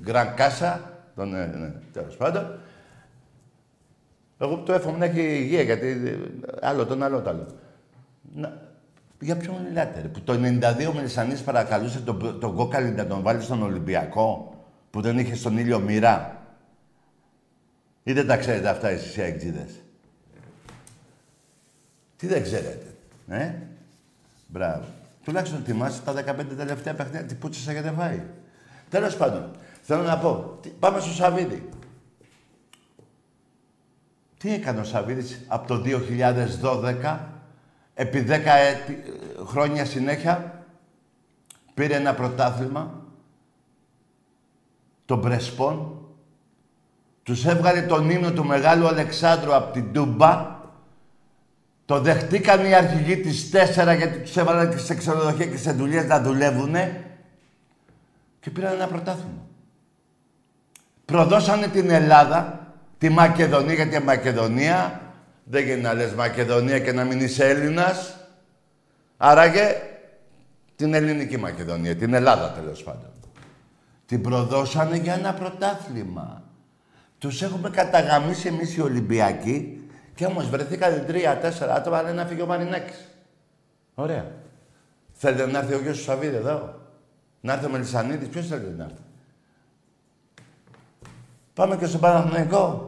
[0.00, 2.58] Γκραν, Κάσα, τον, ναι, ναι, τέλος πάντων,
[4.38, 6.18] εγώ το εύχομαι να έχει υγεία, γιατί
[6.60, 7.46] άλλο τον άλλο το άλλο.
[8.34, 8.70] Να,
[9.20, 13.22] για ποιον μιλάτε, ρε, που το 92 ο Μελισσανής παρακαλούσε τον, τον Κόκαλη να τον
[13.22, 14.54] βάλει στον Ολυμπιακό,
[14.90, 16.42] που δεν είχε στον ήλιο μοίρα;
[18.02, 19.80] Ή δεν τα ξέρετε αυτά εσείς οι αεκτζίδες.
[22.16, 22.86] Τι δεν ξέρετε,
[23.28, 23.52] ε;
[24.46, 24.84] Μπράβο.
[25.24, 28.22] Τουλάχιστον θυμάσαι τα 15 τελευταία παιχνίδια, τι πούτσες έχετε φάει.
[28.88, 29.50] Τέλος πάντων,
[29.82, 31.68] θέλω να πω, πάμε στο Σαββίδι.
[34.38, 35.82] Τι έκανε ο Σαββίδης από το
[37.02, 37.18] 2012,
[37.94, 38.32] επί 10
[39.46, 40.64] χρόνια συνέχεια,
[41.74, 43.00] πήρε ένα πρωτάθλημα,
[45.04, 45.96] τον Πρεσπόν,
[47.22, 50.60] τους έβγαλε τον ύμνο του Μεγάλου Αλεξάνδρου από την Τούμπα,
[51.84, 56.06] το δεχτήκαν οι αρχηγοί της 4 γιατί τους έβαλαν και σε ξενοδοχεία και σε δουλειές
[56.06, 57.04] να δουλεύουνε
[58.40, 59.46] και πήραν ένα πρωτάθλημα.
[61.04, 62.62] Προδώσανε την Ελλάδα
[63.02, 65.00] Τη Μακεδονία, γιατί η Μακεδονία
[65.44, 68.16] δεν γίνει να λες Μακεδονία και να μην είσαι Έλληνας.
[69.16, 69.76] Άραγε
[70.76, 73.10] την ελληνική Μακεδονία, την Ελλάδα τέλος πάντων.
[74.06, 76.42] Την προδώσανε για ένα πρωτάθλημα.
[77.18, 82.46] Τους έχουμε καταγαμίσει εμείς οι Ολυμπιακοί και όμως βρεθήκατε τρία-τέσσερα άτομα λένε να φύγει ο
[82.46, 83.08] Μαρινάκης.
[83.94, 84.30] Ωραία.
[85.12, 86.74] Θέλετε να έρθει ο γιος του Σαββίδη εδώ;
[87.40, 89.01] Να έρθει ο Μελισανίδης; Ποιος θέλετε να έρθει;
[91.54, 92.86] Πάμε και στον Παναθηναϊκό.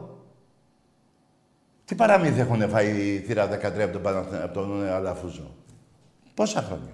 [1.85, 4.33] Τι παραμύθι έχουν φάει η θύρα 13 από τον, Παναθ...
[4.33, 5.55] από τον Αλαφούζο;
[6.33, 6.93] Πόσα χρόνια;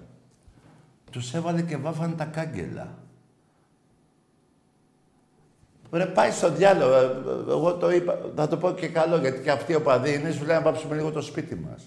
[1.10, 2.88] Τους έβαλε και βάφανε τα κάγκελα.
[5.92, 6.94] Ρε, πάει στο διάλογο.
[7.48, 10.44] Εγώ το είπα, θα το πω και καλό, γιατί και αυτοί ο παδί είναι, σου
[10.44, 11.86] λέει να πάψουμε λίγο το σπίτι μας.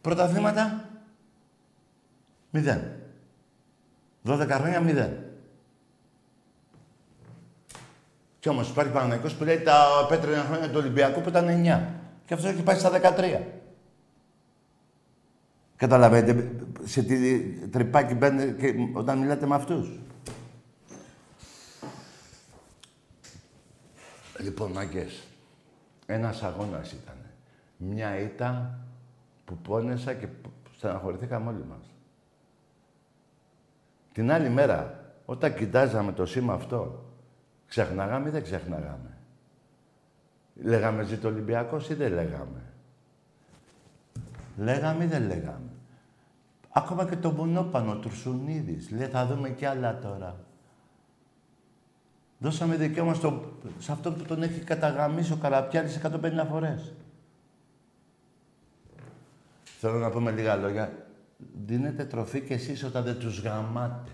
[0.00, 0.88] Πρωταθλήματα,
[2.50, 2.82] μηδέν.
[4.22, 5.27] Δώδεκα χρόνια, μηδέν.
[8.40, 11.50] Κι όμως υπάρχει Παναγενικό που λέει τα πέτρινα χρόνια του Ολυμπιακού που ήταν 9.
[12.24, 13.40] Και αυτός έχει πάει στα 13.
[15.76, 16.50] Καταλαβαίνετε
[16.84, 20.00] σε τι τρυπάκι μπαίνετε και όταν μιλάτε με αυτούς.
[24.38, 25.26] Λοιπόν, μάγκες,
[26.06, 27.16] ένας αγώνας ήταν.
[27.76, 28.78] Μια ήττα
[29.44, 30.26] που πόνεσα και
[30.76, 31.94] στεναχωρηθήκαμε όλοι μας.
[34.12, 37.07] Την άλλη μέρα, όταν κοιτάζαμε το σήμα αυτό,
[37.68, 39.16] Ξεχνάγαμε ή δεν ξεχνάγαμε;
[40.54, 42.62] Λέγαμε ζήτω Ολυμπιακός ή δεν λέγαμε;
[44.56, 45.70] Λέγαμε ή δεν λέγαμε;
[46.70, 48.90] Ακόμα και τον Μπουνόπανο, ο Τουρσουνίδης.
[48.90, 50.36] Λέει, θα δούμε κι άλλα τώρα.
[52.38, 56.92] Δώσαμε δικαίωμα στο, σε αυτό που τον έχει καταγαμίσει ο Καραπιάλης 150 φορές.
[59.64, 61.06] Θέλω να πούμε λίγα λόγια.
[61.66, 64.10] Δίνετε τροφή κι εσείς όταν δεν τους γαμάτε.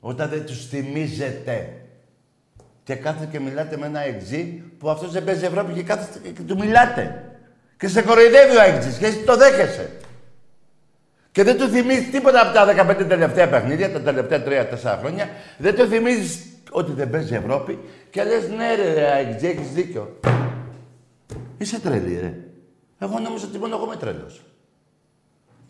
[0.00, 1.80] Όταν δεν τους θυμίζετε.
[2.82, 6.42] Και κάθετε και μιλάτε με ένα εξή που αυτός δεν παίζει Ευρώπη και κάθετε και
[6.42, 7.24] του μιλάτε.
[7.78, 9.90] Και σε κοροϊδεύει ο εξή και εσύ το δέχεσαι.
[11.32, 15.28] Και δεν του θυμίζεις τίποτα από τα 15 τελευταία παιχνίδια, τα τελευταία 3-4 χρόνια.
[15.58, 17.78] Δεν του θυμίζεις ότι δεν παίζει Ευρώπη.
[18.10, 20.20] Και λες, ναι ρε, ρε έχεις δίκιο.
[21.58, 22.34] Είσαι τρελή, ρε.
[22.98, 24.44] Εγώ νόμιζα ότι μόνο εγώ είμαι τρελός.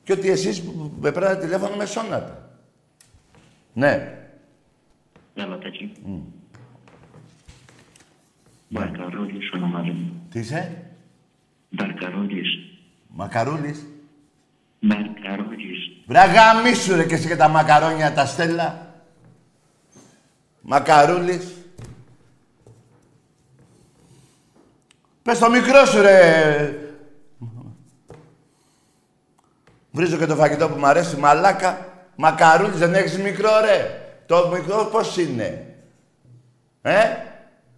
[0.02, 0.62] Και ότι εσείς
[1.00, 2.32] με πέρατε τηλέφωνο με σώνατε.
[3.76, 4.18] Ναι.
[5.34, 5.92] Ναι, Ματάκη.
[6.06, 6.20] Mm.
[8.68, 9.84] Μπαρκαρόλης όνομα
[10.30, 10.90] Τι είσαι;
[11.68, 12.48] Μπαρκαρόλης.
[13.08, 13.86] Μακαρούλης.
[14.80, 15.90] Μακαρόνις.
[16.06, 18.94] Βραγαμίσου ρε και εσύ και τα μακαρόνια τα στέλνα.
[20.60, 21.54] Μακαρούλης.
[25.22, 26.78] Πες το μικρό σου ρε.
[29.90, 31.95] Βρίζω και το φαγητό που μου αρέσει, μαλάκα.
[32.16, 34.00] Μακαρούλης δεν έχεις μικρό ρε.
[34.26, 35.76] Το μικρό πώς είναι;
[36.82, 37.04] Ε,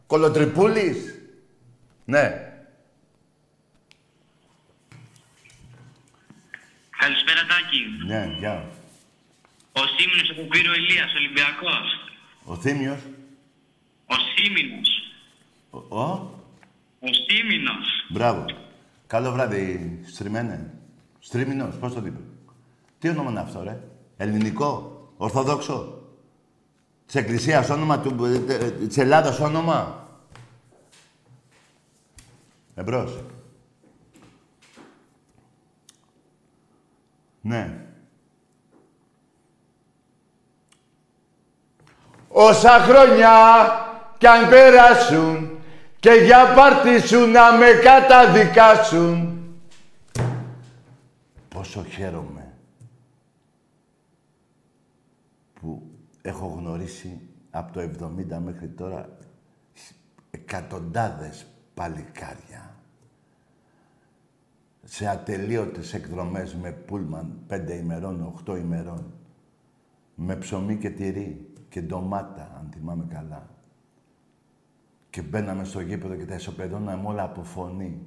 [0.06, 1.14] κολοτριπούλης;
[2.04, 2.52] Ναι.
[6.98, 7.80] Καλησπέρα, Τάκη.
[8.06, 8.64] Ναι, γεια.
[9.72, 12.12] Ο Σίμινος από Πύρο Ηλίας, Ολυμπιακός.
[12.44, 12.98] Ο Θήμιος;
[14.06, 14.88] Ο Σίμινος.
[15.70, 15.78] Ο.
[16.00, 16.02] ο;
[17.00, 17.86] Ο Σίμινος.
[18.08, 18.44] Μπράβο.
[19.06, 20.70] Καλό βράδυ, στριμμένε.
[21.18, 22.20] Στρίμινος, πώς το είπε.
[22.98, 23.80] Τι όνομα είναι αυτό, ρε;
[24.20, 26.02] Ελληνικό, Ορθόδοξο.
[27.06, 30.08] Της Εκκλησίας όνομα, του, ε, ε, της Ελλάδας όνομα.
[32.74, 33.22] Εμπρός.
[37.40, 37.86] Ναι.
[42.28, 43.30] Όσα χρόνια
[44.18, 45.58] κι αν περάσουν
[46.00, 49.38] και για πάρτι σου να με καταδικάσουν.
[51.48, 52.38] Πόσο χαίρομαι
[55.60, 55.82] που
[56.28, 57.20] έχω γνωρίσει
[57.50, 59.18] από το 70 μέχρι τώρα
[60.30, 62.76] εκατοντάδες παλικάρια
[64.84, 69.12] σε ατελείωτες εκδρομές με πούλμαν πέντε ημερών, οχτώ ημερών,
[70.14, 73.48] με ψωμί και τυρί και ντομάτα, αν θυμάμαι καλά.
[75.10, 78.06] Και μπαίναμε στο γήπεδο και τα ισοπεδώναμε όλα από φωνή.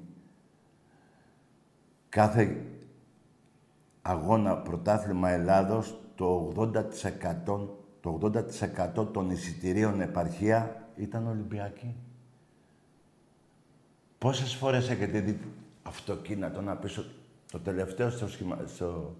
[2.09, 2.65] Κάθε
[4.01, 11.95] αγώνα πρωτάθλημα Ελλάδος, το 80%, το 80 των εισιτηρίων επαρχία ήταν Ολυμπιακοί.
[14.17, 15.39] Πόσες φορές έχετε δει
[15.83, 17.05] αυτοκίνητο να πίσω
[17.51, 18.59] το τελευταίο στο, σχημα...
[18.65, 19.15] στο...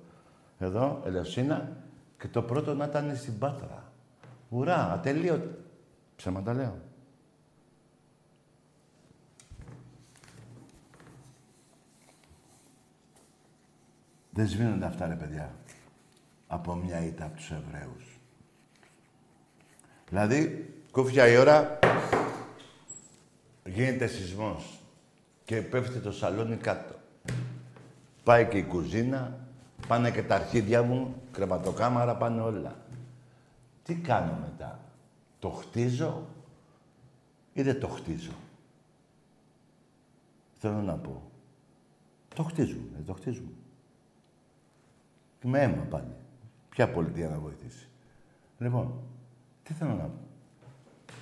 [0.59, 1.77] εδώ, Ελευσίνα,
[2.19, 3.91] και το πρώτο να ήταν στην Πάτρα.
[4.49, 5.49] Ουρά, ατελείωτο.
[6.15, 6.79] Ψέματα λέω.
[14.32, 15.55] Δεν σβήνονται αυτά, ρε παιδιά,
[16.47, 18.11] από μια ήττα από τους Εβραίους.
[20.12, 21.80] Δηλαδή, κούφια η ώρα,
[23.66, 24.80] γίνεται σεισμός
[25.43, 26.95] και πέφτει το σαλόνι κάτω.
[28.24, 29.39] Πάει και η κουζίνα,
[29.88, 32.76] πάνε και τα αρχίδια μου, κρεβατοκάμαρα, πάνε όλα.
[33.84, 34.80] Τι κάνω μετά.
[35.39, 36.28] Το χτίζω
[37.53, 38.34] ή δεν το χτίζω;
[40.59, 41.22] Θέλω να πω.
[42.36, 43.51] Το χτίζουμε, δεν το χτίζουμε.
[45.39, 46.16] Και με αίμα πάλι.
[46.70, 47.88] Ποια πολιτεία να βοηθήσει.
[48.57, 48.93] Λοιπόν,
[49.64, 50.20] τι θέλω να πω.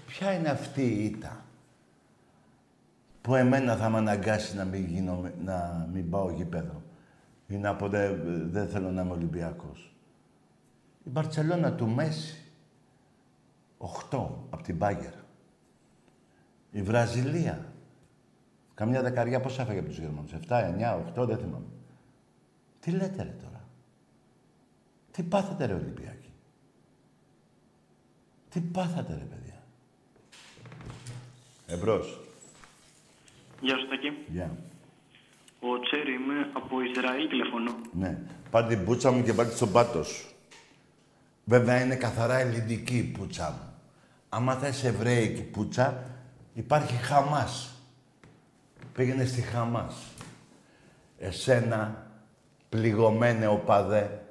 [0.07, 1.43] Ποια είναι αυτή η ήττα
[3.21, 6.83] που εμένα θα με αναγκάσει να μην, γίνω, να μην πάω γήπεδο
[7.47, 7.87] ή να πω
[8.49, 9.93] δεν θέλω να είμαι Ολυμπιακός.
[11.03, 12.43] Η Μπαρτσελώνα του Μέση,
[13.77, 15.13] 8 από την Μπάγκερ.
[16.71, 17.65] Η Βραζιλία,
[18.73, 20.63] καμιά δεκαριά πώς έφαγε από τους Γερμανούς, 7,
[21.17, 21.65] 9, 8, δεν θυμάμαι.
[22.79, 23.63] Τι λέτε ρε τώρα;
[25.11, 26.28] Τι πάθατε ρε Ολυμπιακοί.
[28.49, 29.63] Τι πάθατε ρε παιδιά;
[31.67, 32.19] Εμπρός.
[33.61, 34.13] Γεια σου, Τάκη.
[34.27, 34.57] Γεια.
[35.59, 37.75] Ο Τσέρι είμαι από Ισραήλ τηλεφωνώ.
[37.93, 38.17] Ναι.
[38.51, 40.27] Πάρε την πούτσα μου και πάρε στον πάτο σου.
[41.45, 43.73] Βέβαια είναι καθαρά ελληνική η πούτσα μου.
[44.29, 46.03] Άμα θες εβραίικη πούτσα,
[46.53, 47.73] υπάρχει Χαμάς.
[48.93, 49.95] Πήγαινε στη Χαμάς.
[51.17, 52.11] Εσένα,
[52.69, 54.25] πληγωμένε οπαδέ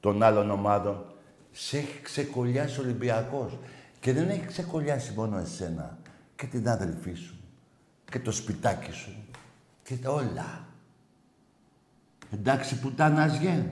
[0.00, 1.11] των άλλων ομάδων,
[1.52, 3.58] σε έχει ξεκολλιάσει ο Ολυμπιακός.
[4.00, 5.98] Και δεν έχει ξεκολλιάσει μόνο εσένα
[6.36, 7.34] και την άδελφή σου
[8.04, 9.16] και το σπιτάκι σου
[9.82, 10.66] και τα όλα.
[12.32, 13.70] Εντάξει πουτάνας γεν.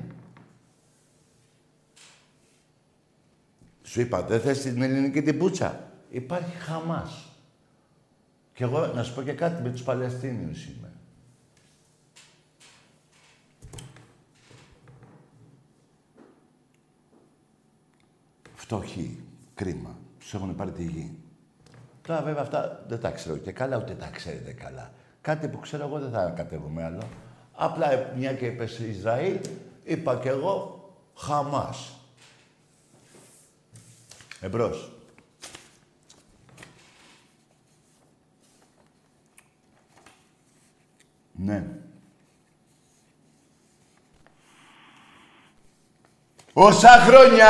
[3.83, 7.28] Σου είπα, δεν θες την ελληνική την πούτσα; Υπάρχει Χαμάς.
[8.55, 10.89] Και εγώ να σου πω και κάτι με τους Παλαιστίνιους είμαι.
[18.71, 19.99] Φτωχοί, κρίμα.
[20.18, 21.18] Τους έχουν πάρει τη γη.
[22.03, 24.93] Τώρα βέβαια αυτά δεν τα ξέρω και καλά, ούτε τα ξέρετε καλά.
[25.21, 27.03] Κάτι που ξέρω εγώ δεν θα κατέβουμε άλλο.
[27.53, 29.39] Απλά μια και είπες Ισραήλ,
[29.85, 31.93] Είπα κι εγώ Χαμάς.
[34.41, 34.93] Εμπρός.
[41.33, 41.66] Ναι.
[46.53, 47.49] Όσα χρόνια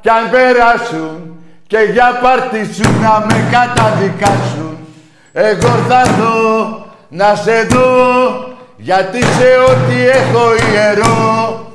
[0.00, 4.78] κι αν περάσουν και για πάρτι σου να με καταδικάσουν
[5.32, 11.66] εγώ θα δω να σε δω γιατί σε ό,τι έχω ιερό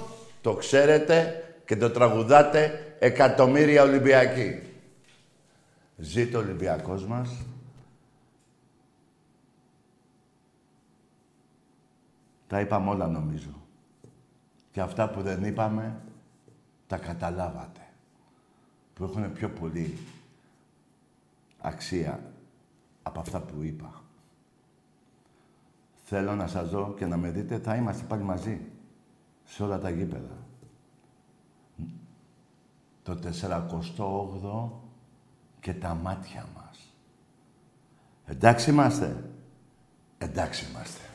[0.42, 4.62] το ξέρετε και το τραγουδάτε εκατομμύρια Ολυμπιακοί.
[5.98, 7.46] Ζήτω ο Ολυμπιακός μας.
[12.48, 13.62] Τα είπαμε όλα νομίζω.
[14.72, 16.02] Και αυτά που δεν είπαμε,
[16.88, 17.83] τα καταλάβατε.
[18.94, 19.98] Που έχουν πιο πολύ
[21.58, 22.34] αξία
[23.04, 24.02] από αυτά που είπα.
[26.04, 28.62] Θέλω να σας δω και να με δείτε, θα είμαστε πάλι μαζί
[29.44, 30.38] σε όλα τα γήπεδα.
[33.04, 34.70] Το 48ο
[35.60, 36.94] και τα μάτια μας.
[38.26, 39.30] Εντάξει είμαστε.
[40.18, 41.13] Εντάξει είμαστε.